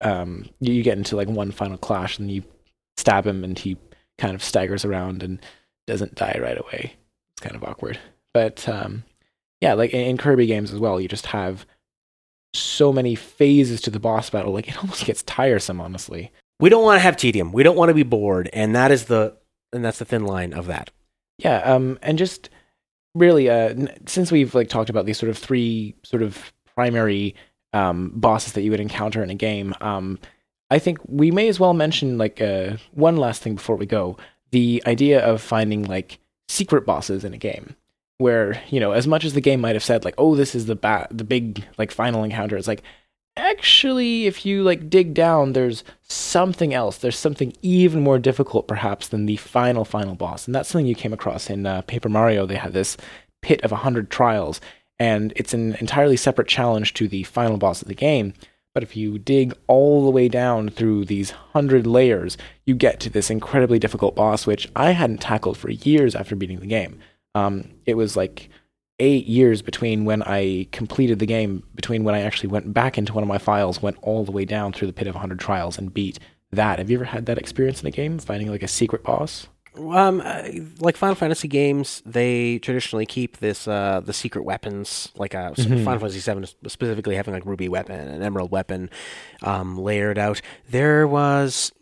um 0.00 0.48
you 0.60 0.82
get 0.82 0.96
into 0.96 1.16
like 1.16 1.28
one 1.28 1.50
final 1.50 1.76
clash 1.76 2.18
and 2.18 2.30
you 2.30 2.42
stab 2.96 3.26
him 3.26 3.44
and 3.44 3.58
he 3.58 3.76
kind 4.18 4.34
of 4.34 4.42
staggers 4.42 4.84
around 4.84 5.22
and 5.22 5.40
doesn't 5.86 6.14
die 6.14 6.38
right 6.40 6.58
away. 6.58 6.94
It's 7.32 7.42
kind 7.42 7.56
of 7.56 7.64
awkward. 7.64 7.98
But 8.32 8.68
um, 8.68 9.04
yeah, 9.64 9.72
like 9.72 9.94
in, 9.94 10.18
Kirby 10.18 10.44
games 10.44 10.74
as 10.74 10.78
well, 10.78 11.00
you 11.00 11.08
just 11.08 11.24
have 11.24 11.64
so 12.52 12.92
many 12.92 13.14
phases 13.14 13.80
to 13.80 13.90
the 13.90 13.98
boss 13.98 14.28
battle. 14.28 14.52
Like 14.52 14.68
it 14.68 14.76
almost 14.82 15.06
gets 15.06 15.22
tiresome, 15.22 15.80
honestly. 15.80 16.30
We 16.60 16.68
don't 16.68 16.84
want 16.84 16.96
to 16.96 17.02
have 17.02 17.16
tedium. 17.16 17.50
We 17.50 17.62
don't 17.62 17.76
want 17.76 17.88
to 17.88 17.94
be 17.94 18.02
bored, 18.02 18.50
and 18.52 18.76
that 18.76 18.90
is 18.90 19.06
the 19.06 19.38
and 19.72 19.82
that's 19.82 20.00
the 20.00 20.04
thin 20.04 20.26
line 20.26 20.52
of 20.52 20.66
that. 20.66 20.90
Yeah, 21.38 21.60
um, 21.60 21.98
and 22.02 22.18
just 22.18 22.50
really, 23.14 23.48
uh, 23.48 23.70
n- 23.70 23.96
since 24.06 24.30
we've 24.30 24.54
like 24.54 24.68
talked 24.68 24.90
about 24.90 25.06
these 25.06 25.16
sort 25.16 25.30
of 25.30 25.38
three 25.38 25.94
sort 26.04 26.22
of 26.22 26.52
primary 26.74 27.34
um, 27.72 28.12
bosses 28.14 28.52
that 28.52 28.62
you 28.62 28.70
would 28.70 28.80
encounter 28.80 29.22
in 29.22 29.30
a 29.30 29.34
game, 29.34 29.74
um, 29.80 30.18
I 30.70 30.78
think 30.78 30.98
we 31.06 31.30
may 31.30 31.48
as 31.48 31.58
well 31.58 31.72
mention 31.72 32.18
like 32.18 32.38
uh, 32.42 32.76
one 32.92 33.16
last 33.16 33.40
thing 33.40 33.54
before 33.54 33.76
we 33.76 33.86
go: 33.86 34.18
the 34.50 34.82
idea 34.86 35.24
of 35.24 35.40
finding 35.40 35.84
like 35.84 36.18
secret 36.50 36.84
bosses 36.84 37.24
in 37.24 37.32
a 37.32 37.38
game, 37.38 37.76
where 38.18 38.62
you 38.68 38.80
know, 38.80 38.92
as 38.92 39.06
much 39.06 39.24
as 39.24 39.34
the 39.34 39.40
game 39.40 39.60
might 39.60 39.74
have 39.74 39.84
said 39.84 40.04
like, 40.04 40.14
"Oh, 40.18 40.34
this 40.34 40.54
is 40.54 40.66
the 40.66 40.76
ba- 40.76 41.08
the 41.10 41.24
big 41.24 41.64
like 41.78 41.90
final 41.90 42.24
encounter," 42.24 42.56
it's 42.56 42.68
like 42.68 42.82
actually 43.36 44.26
if 44.26 44.46
you 44.46 44.62
like 44.62 44.88
dig 44.88 45.12
down 45.14 45.52
there's 45.52 45.84
something 46.02 46.72
else. 46.72 46.98
There's 46.98 47.18
something 47.18 47.52
even 47.62 48.02
more 48.02 48.18
difficult 48.18 48.68
perhaps 48.68 49.08
than 49.08 49.26
the 49.26 49.36
final 49.36 49.84
final 49.84 50.14
boss. 50.14 50.46
And 50.46 50.54
that's 50.54 50.68
something 50.68 50.86
you 50.86 50.94
came 50.94 51.12
across 51.12 51.50
in 51.50 51.66
uh, 51.66 51.82
paper 51.82 52.08
mario. 52.08 52.46
They 52.46 52.56
had 52.56 52.72
this 52.72 52.96
pit 53.42 53.62
of 53.62 53.70
100 53.70 54.10
trials 54.10 54.60
and 54.98 55.32
it's 55.36 55.52
an 55.52 55.74
entirely 55.76 56.16
separate 56.16 56.48
challenge 56.48 56.94
to 56.94 57.08
the 57.08 57.24
final 57.24 57.56
boss 57.56 57.82
of 57.82 57.88
the 57.88 57.94
game. 57.94 58.32
But 58.72 58.82
if 58.82 58.96
you 58.96 59.18
dig 59.18 59.54
all 59.68 60.04
the 60.04 60.10
way 60.10 60.28
down 60.28 60.68
through 60.68 61.04
these 61.04 61.30
100 61.30 61.86
layers 61.86 62.36
you 62.64 62.74
get 62.74 62.98
to 63.00 63.10
this 63.10 63.30
incredibly 63.30 63.78
difficult 63.78 64.16
boss 64.16 64.48
which 64.48 64.68
i 64.74 64.90
hadn't 64.90 65.20
tackled 65.20 65.56
for 65.56 65.70
years 65.70 66.16
after 66.16 66.34
beating 66.34 66.58
the 66.58 66.66
game 66.66 66.98
um, 67.34 67.64
it 67.86 67.94
was 67.94 68.16
like 68.16 68.48
eight 69.00 69.26
years 69.26 69.60
between 69.62 70.04
when 70.04 70.22
I 70.22 70.68
completed 70.72 71.18
the 71.18 71.26
game, 71.26 71.62
between 71.74 72.04
when 72.04 72.14
I 72.14 72.20
actually 72.20 72.50
went 72.50 72.72
back 72.72 72.96
into 72.96 73.12
one 73.12 73.22
of 73.24 73.28
my 73.28 73.38
files, 73.38 73.82
went 73.82 73.96
all 74.02 74.24
the 74.24 74.32
way 74.32 74.44
down 74.44 74.72
through 74.72 74.86
the 74.86 74.92
pit 74.92 75.08
of 75.08 75.14
100 75.14 75.38
trials 75.40 75.78
and 75.78 75.92
beat 75.92 76.18
that. 76.52 76.78
Have 76.78 76.90
you 76.90 76.96
ever 76.98 77.04
had 77.06 77.26
that 77.26 77.36
experience 77.38 77.80
in 77.80 77.88
a 77.88 77.90
game, 77.90 78.18
finding 78.18 78.48
like 78.50 78.62
a 78.62 78.68
secret 78.68 79.02
boss? 79.02 79.48
Um, 79.76 80.22
uh, 80.24 80.44
like 80.78 80.96
Final 80.96 81.16
Fantasy 81.16 81.48
games, 81.48 82.00
they 82.06 82.60
traditionally 82.60 83.06
keep 83.06 83.38
this 83.38 83.66
uh 83.66 84.00
the 84.04 84.12
secret 84.12 84.44
weapons, 84.44 85.08
like 85.16 85.34
uh, 85.34 85.50
s- 85.58 85.64
Final 85.64 85.98
Fantasy 85.98 86.20
Seven 86.20 86.46
specifically 86.68 87.16
having 87.16 87.34
like 87.34 87.44
ruby 87.44 87.68
weapon 87.68 87.98
and 87.98 88.22
emerald 88.22 88.52
weapon, 88.52 88.88
um, 89.42 89.76
layered 89.76 90.16
out. 90.16 90.40
There 90.70 91.08
was, 91.08 91.72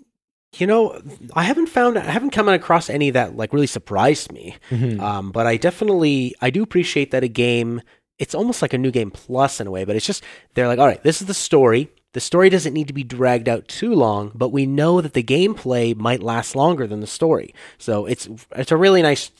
you 0.59 0.67
know, 0.67 1.01
I 1.35 1.45
haven't 1.45 1.69
found, 1.69 1.99
I 1.99 2.03
haven't 2.11 2.31
come 2.31 2.49
across 2.49 2.91
any 2.91 3.11
that 3.11 3.37
like 3.37 3.53
really 3.53 3.67
surprised 3.67 4.33
me. 4.33 4.57
Um, 5.01 5.33
but 5.33 5.47
I 5.47 5.57
definitely, 5.57 6.35
I 6.41 6.51
do 6.51 6.63
appreciate 6.63 7.11
that 7.13 7.25
a 7.25 7.29
game. 7.29 7.81
It's 8.19 8.35
almost 8.35 8.61
like 8.63 8.73
a 8.75 8.79
new 8.79 8.91
game 8.91 9.11
plus 9.11 9.61
in 9.61 9.67
a 9.67 9.71
way, 9.71 9.85
but 9.85 9.97
it's 9.97 10.07
just 10.07 10.23
they're 10.55 10.69
like, 10.69 10.79
all 10.79 10.87
right, 10.87 11.03
this 11.03 11.21
is 11.21 11.27
the 11.27 11.35
story. 11.35 11.91
The 12.13 12.21
story 12.21 12.51
doesn't 12.51 12.75
need 12.75 12.89
to 12.89 12.93
be 12.93 13.03
dragged 13.03 13.49
out 13.49 13.67
too 13.67 13.95
long, 13.95 14.31
but 14.35 14.51
we 14.51 14.67
know 14.67 15.01
that 15.01 15.15
the 15.15 15.23
gameplay 15.23 15.97
might 15.97 16.23
last 16.23 16.55
longer 16.55 16.87
than 16.87 17.01
the 17.01 17.07
story. 17.07 17.55
So 17.79 18.05
it's 18.05 18.29
it's 18.55 18.71
a 18.71 18.77
really 18.77 19.01
nice 19.01 19.31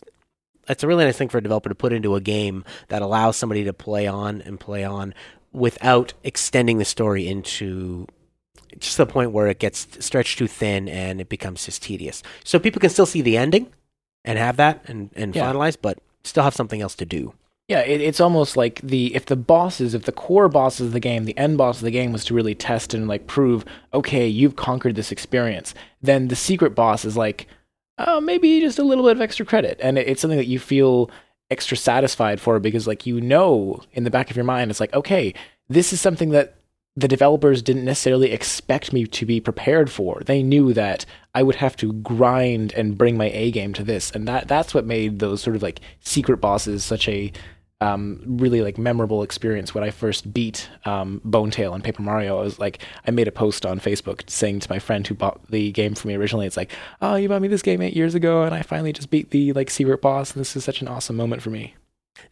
it's 0.69 0.83
a 0.83 0.87
really 0.87 1.05
nice 1.05 1.19
thing 1.19 1.29
for 1.29 1.39
a 1.39 1.43
developer 1.43 1.69
to 1.69 1.75
put 1.75 1.93
into 1.93 2.15
a 2.15 2.21
game 2.21 2.65
that 2.89 3.03
allows 3.03 3.37
somebody 3.37 3.65
to 3.65 3.73
play 3.75 4.07
on 4.07 4.41
and 4.43 4.59
play 4.59 4.85
on 4.85 5.13
without 5.53 6.15
extending 6.25 6.79
the 6.79 6.85
story 6.85 7.29
into 7.29 8.07
just 8.79 8.97
the 8.97 9.07
point 9.07 9.33
where 9.33 9.47
it 9.49 9.59
gets 9.59 9.87
stretched 10.05 10.39
too 10.39 10.47
thin 10.47 10.89
and 10.89 11.21
it 11.21 11.29
becomes 11.29 11.65
just 11.65 11.83
tedious. 11.83 12.23
So 12.45 12.59
people 12.59 12.81
can 12.81 12.91
still 12.91 13.07
see 13.07 13.23
the 13.23 13.37
ending 13.37 13.69
and 14.25 14.39
have 14.39 14.57
that 14.59 14.85
and, 14.89 15.11
and 15.15 15.35
Yeah. 15.35 15.51
finalize, 15.53 15.77
but 15.81 15.99
still 16.25 16.45
have 16.45 16.55
something 16.55 16.81
else 16.81 16.95
to 16.97 17.05
do. 17.05 17.35
Yeah, 17.69 17.81
it, 17.81 18.01
it's 18.01 18.21
almost 18.21 18.57
like 18.57 18.81
the 18.83 19.15
if 19.15 19.27
the 19.27 19.37
bosses, 19.37 19.95
if 19.95 20.05
the 20.05 20.13
core 20.13 20.49
bosses 20.49 20.89
of 20.89 20.93
the 20.93 21.01
game, 21.01 21.25
the 21.25 21.37
end 21.39 21.57
boss 21.59 21.79
of 21.79 21.85
the 21.85 21.91
game 21.91 22.13
was 22.13 22.25
to 22.27 22.35
really 22.35 22.55
test 22.55 22.93
and 22.93 23.09
like 23.09 23.27
prove, 23.27 23.65
okay, 23.95 24.27
you've 24.27 24.57
conquered 24.57 24.95
this 24.97 25.13
experience, 25.13 25.73
then 26.03 26.29
the 26.29 26.37
secret 26.37 26.75
boss 26.75 27.05
is 27.05 27.17
like, 27.17 27.47
oh, 27.99 28.21
maybe 28.21 28.61
just 28.61 28.79
a 28.79 28.85
little 28.85 29.05
bit 29.05 29.13
of 29.17 29.21
extra 29.23 29.47
credit, 29.47 29.79
and 29.83 29.97
it, 29.97 30.09
it's 30.09 30.21
something 30.21 30.39
that 30.39 30.49
you 30.49 30.59
feel 30.59 31.09
extra 31.51 31.77
satisfied 31.77 32.41
for 32.41 32.59
because 32.59 32.87
like 32.87 33.07
you 33.07 33.21
know 33.21 33.81
in 33.93 34.05
the 34.05 34.11
back 34.11 34.29
of 34.31 34.37
your 34.37 34.45
mind, 34.45 34.71
it's 34.71 34.81
like, 34.81 34.93
okay, 34.93 35.33
this 35.69 35.93
is 35.93 36.01
something 36.01 36.31
that 36.31 36.57
the 36.95 37.09
developers 37.09 37.63
didn't 37.63 37.87
necessarily 37.87 38.33
expect 38.33 38.93
me 38.93 39.07
to 39.07 39.25
be 39.25 39.41
prepared 39.41 39.91
for. 39.91 40.21
They 40.25 40.43
knew 40.43 40.75
that 40.75 41.07
I 41.35 41.43
would 41.43 41.57
have 41.57 41.77
to 41.77 41.93
grind 41.95 42.73
and 42.75 42.99
bring 42.99 43.17
my 43.17 43.31
A 43.31 43.51
game 43.51 43.73
to 43.75 43.83
this, 43.83 44.11
and 44.11 44.29
that 44.29 44.49
that's 44.49 44.75
what 44.75 44.85
made 44.85 45.19
those 45.19 45.43
sort 45.43 45.57
of 45.57 45.63
like 45.63 45.81
secret 46.01 46.39
bosses 46.39 46.85
such 46.85 47.09
a 47.09 47.33
um, 47.81 48.23
really 48.27 48.61
like 48.61 48.79
memorable 48.79 49.23
experience. 49.23 49.75
When 49.75 49.83
I 49.83 49.91
first 49.91 50.33
beat 50.33 50.69
um, 50.85 51.21
Bonetail 51.25 51.75
and 51.75 51.83
Paper 51.83 52.03
Mario, 52.03 52.39
I 52.39 52.43
was 52.43 52.59
like, 52.59 52.81
I 53.07 53.11
made 53.11 53.27
a 53.27 53.33
post 53.33 53.67
on 53.67 53.81
Facebook 53.81 54.29
saying 54.31 54.61
to 54.61 54.71
my 54.71 54.79
friend 54.79 55.07
who 55.07 55.15
bought 55.15 55.51
the 55.51 55.73
game 55.73 55.95
for 55.95 56.09
me 56.09 56.15
originally, 56.15 56.47
it's 56.47 56.57
like, 56.57 56.71
oh, 57.01 57.17
you 57.17 57.29
bought 57.29 57.43
me 57.43 57.49
this 57.49 57.63
game 57.63 57.83
eight 57.83 57.97
years 57.97 58.15
ago, 58.15 58.43
and 58.43 58.55
I 58.55 58.63
finally 58.63 58.93
just 58.93 59.11
beat 59.11 59.31
the 59.31 59.53
like 59.55 59.71
secret 59.71 60.03
boss, 60.03 60.33
and 60.33 60.41
this 60.41 60.55
is 60.55 60.65
such 60.65 60.83
an 60.83 60.89
awesome 60.89 61.17
moment 61.17 61.41
for 61.41 61.51
me. 61.51 61.75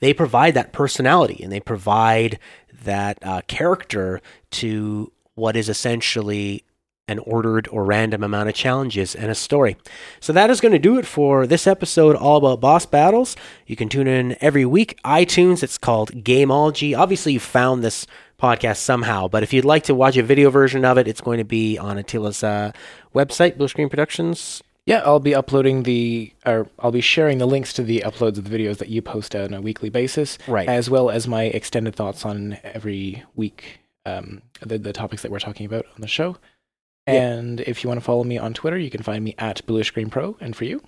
They 0.00 0.12
provide 0.12 0.54
that 0.54 0.72
personality 0.72 1.42
and 1.42 1.52
they 1.52 1.60
provide 1.60 2.38
that 2.84 3.18
uh, 3.22 3.42
character 3.46 4.20
to 4.50 5.12
what 5.34 5.56
is 5.56 5.68
essentially 5.68 6.64
an 7.10 7.18
ordered 7.20 7.66
or 7.72 7.84
random 7.84 8.22
amount 8.22 8.48
of 8.48 8.54
challenges 8.54 9.16
and 9.16 9.30
a 9.30 9.34
story. 9.34 9.76
So 10.20 10.32
that 10.32 10.48
is 10.48 10.60
going 10.60 10.72
to 10.72 10.78
do 10.78 10.96
it 10.96 11.06
for 11.06 11.44
this 11.44 11.66
episode 11.66 12.14
all 12.14 12.36
about 12.36 12.60
boss 12.60 12.86
battles. 12.86 13.36
You 13.66 13.74
can 13.74 13.88
tune 13.88 14.06
in 14.06 14.36
every 14.40 14.64
week. 14.64 14.98
iTunes, 15.04 15.64
it's 15.64 15.76
called 15.76 16.12
Gameology. 16.24 16.96
Obviously, 16.96 17.32
you 17.32 17.40
found 17.40 17.82
this 17.82 18.06
podcast 18.40 18.76
somehow, 18.76 19.26
but 19.26 19.42
if 19.42 19.52
you'd 19.52 19.64
like 19.64 19.82
to 19.84 19.94
watch 19.94 20.16
a 20.16 20.22
video 20.22 20.50
version 20.50 20.84
of 20.84 20.98
it, 20.98 21.08
it's 21.08 21.20
going 21.20 21.38
to 21.38 21.44
be 21.44 21.76
on 21.76 21.98
Attila's 21.98 22.44
uh, 22.44 22.70
website, 23.12 23.58
Blue 23.58 23.68
Screen 23.68 23.88
Productions. 23.88 24.62
Yeah, 24.90 25.02
I'll 25.04 25.20
be 25.20 25.36
uploading 25.36 25.84
the, 25.84 26.32
or 26.44 26.66
I'll 26.80 26.90
be 26.90 27.00
sharing 27.00 27.38
the 27.38 27.46
links 27.46 27.72
to 27.74 27.84
the 27.84 28.02
uploads 28.04 28.38
of 28.38 28.50
the 28.50 28.58
videos 28.58 28.78
that 28.78 28.88
you 28.88 29.00
post 29.00 29.36
on 29.36 29.54
a 29.54 29.60
weekly 29.60 29.88
basis, 29.88 30.36
Right. 30.48 30.68
As 30.68 30.90
well 30.90 31.10
as 31.10 31.28
my 31.28 31.44
extended 31.44 31.94
thoughts 31.94 32.24
on 32.24 32.58
every 32.64 33.22
week, 33.36 33.78
um, 34.04 34.42
the, 34.60 34.78
the 34.78 34.92
topics 34.92 35.22
that 35.22 35.30
we're 35.30 35.38
talking 35.38 35.64
about 35.64 35.86
on 35.94 36.00
the 36.00 36.08
show. 36.08 36.38
Yeah. 37.06 37.22
And 37.22 37.60
if 37.60 37.84
you 37.84 37.88
want 37.88 38.00
to 38.00 38.04
follow 38.04 38.24
me 38.24 38.36
on 38.36 38.52
Twitter, 38.52 38.76
you 38.76 38.90
can 38.90 39.04
find 39.04 39.22
me 39.22 39.36
at 39.38 39.62
Screen 39.84 40.10
Pro. 40.10 40.36
And 40.40 40.56
for 40.56 40.64
you, 40.64 40.82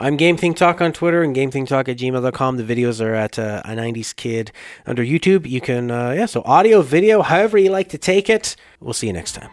I'm 0.00 0.16
Game 0.16 0.36
Think 0.36 0.56
Talk 0.56 0.80
on 0.80 0.92
Twitter 0.92 1.22
and 1.22 1.32
Game 1.32 1.52
Think 1.52 1.68
Talk 1.68 1.88
at 1.88 1.96
gmail.com. 1.96 2.56
The 2.56 2.64
videos 2.64 3.00
are 3.00 3.14
at 3.14 3.38
uh, 3.38 3.62
a 3.64 3.68
90s 3.68 4.16
Kid 4.16 4.50
under 4.84 5.04
YouTube. 5.04 5.48
You 5.48 5.60
can, 5.60 5.92
uh, 5.92 6.10
yeah, 6.10 6.26
so 6.26 6.42
audio, 6.44 6.82
video, 6.82 7.22
however 7.22 7.56
you 7.56 7.70
like 7.70 7.88
to 7.90 7.98
take 7.98 8.28
it. 8.28 8.56
We'll 8.80 8.94
see 8.94 9.06
you 9.06 9.12
next 9.12 9.32
time. 9.36 9.50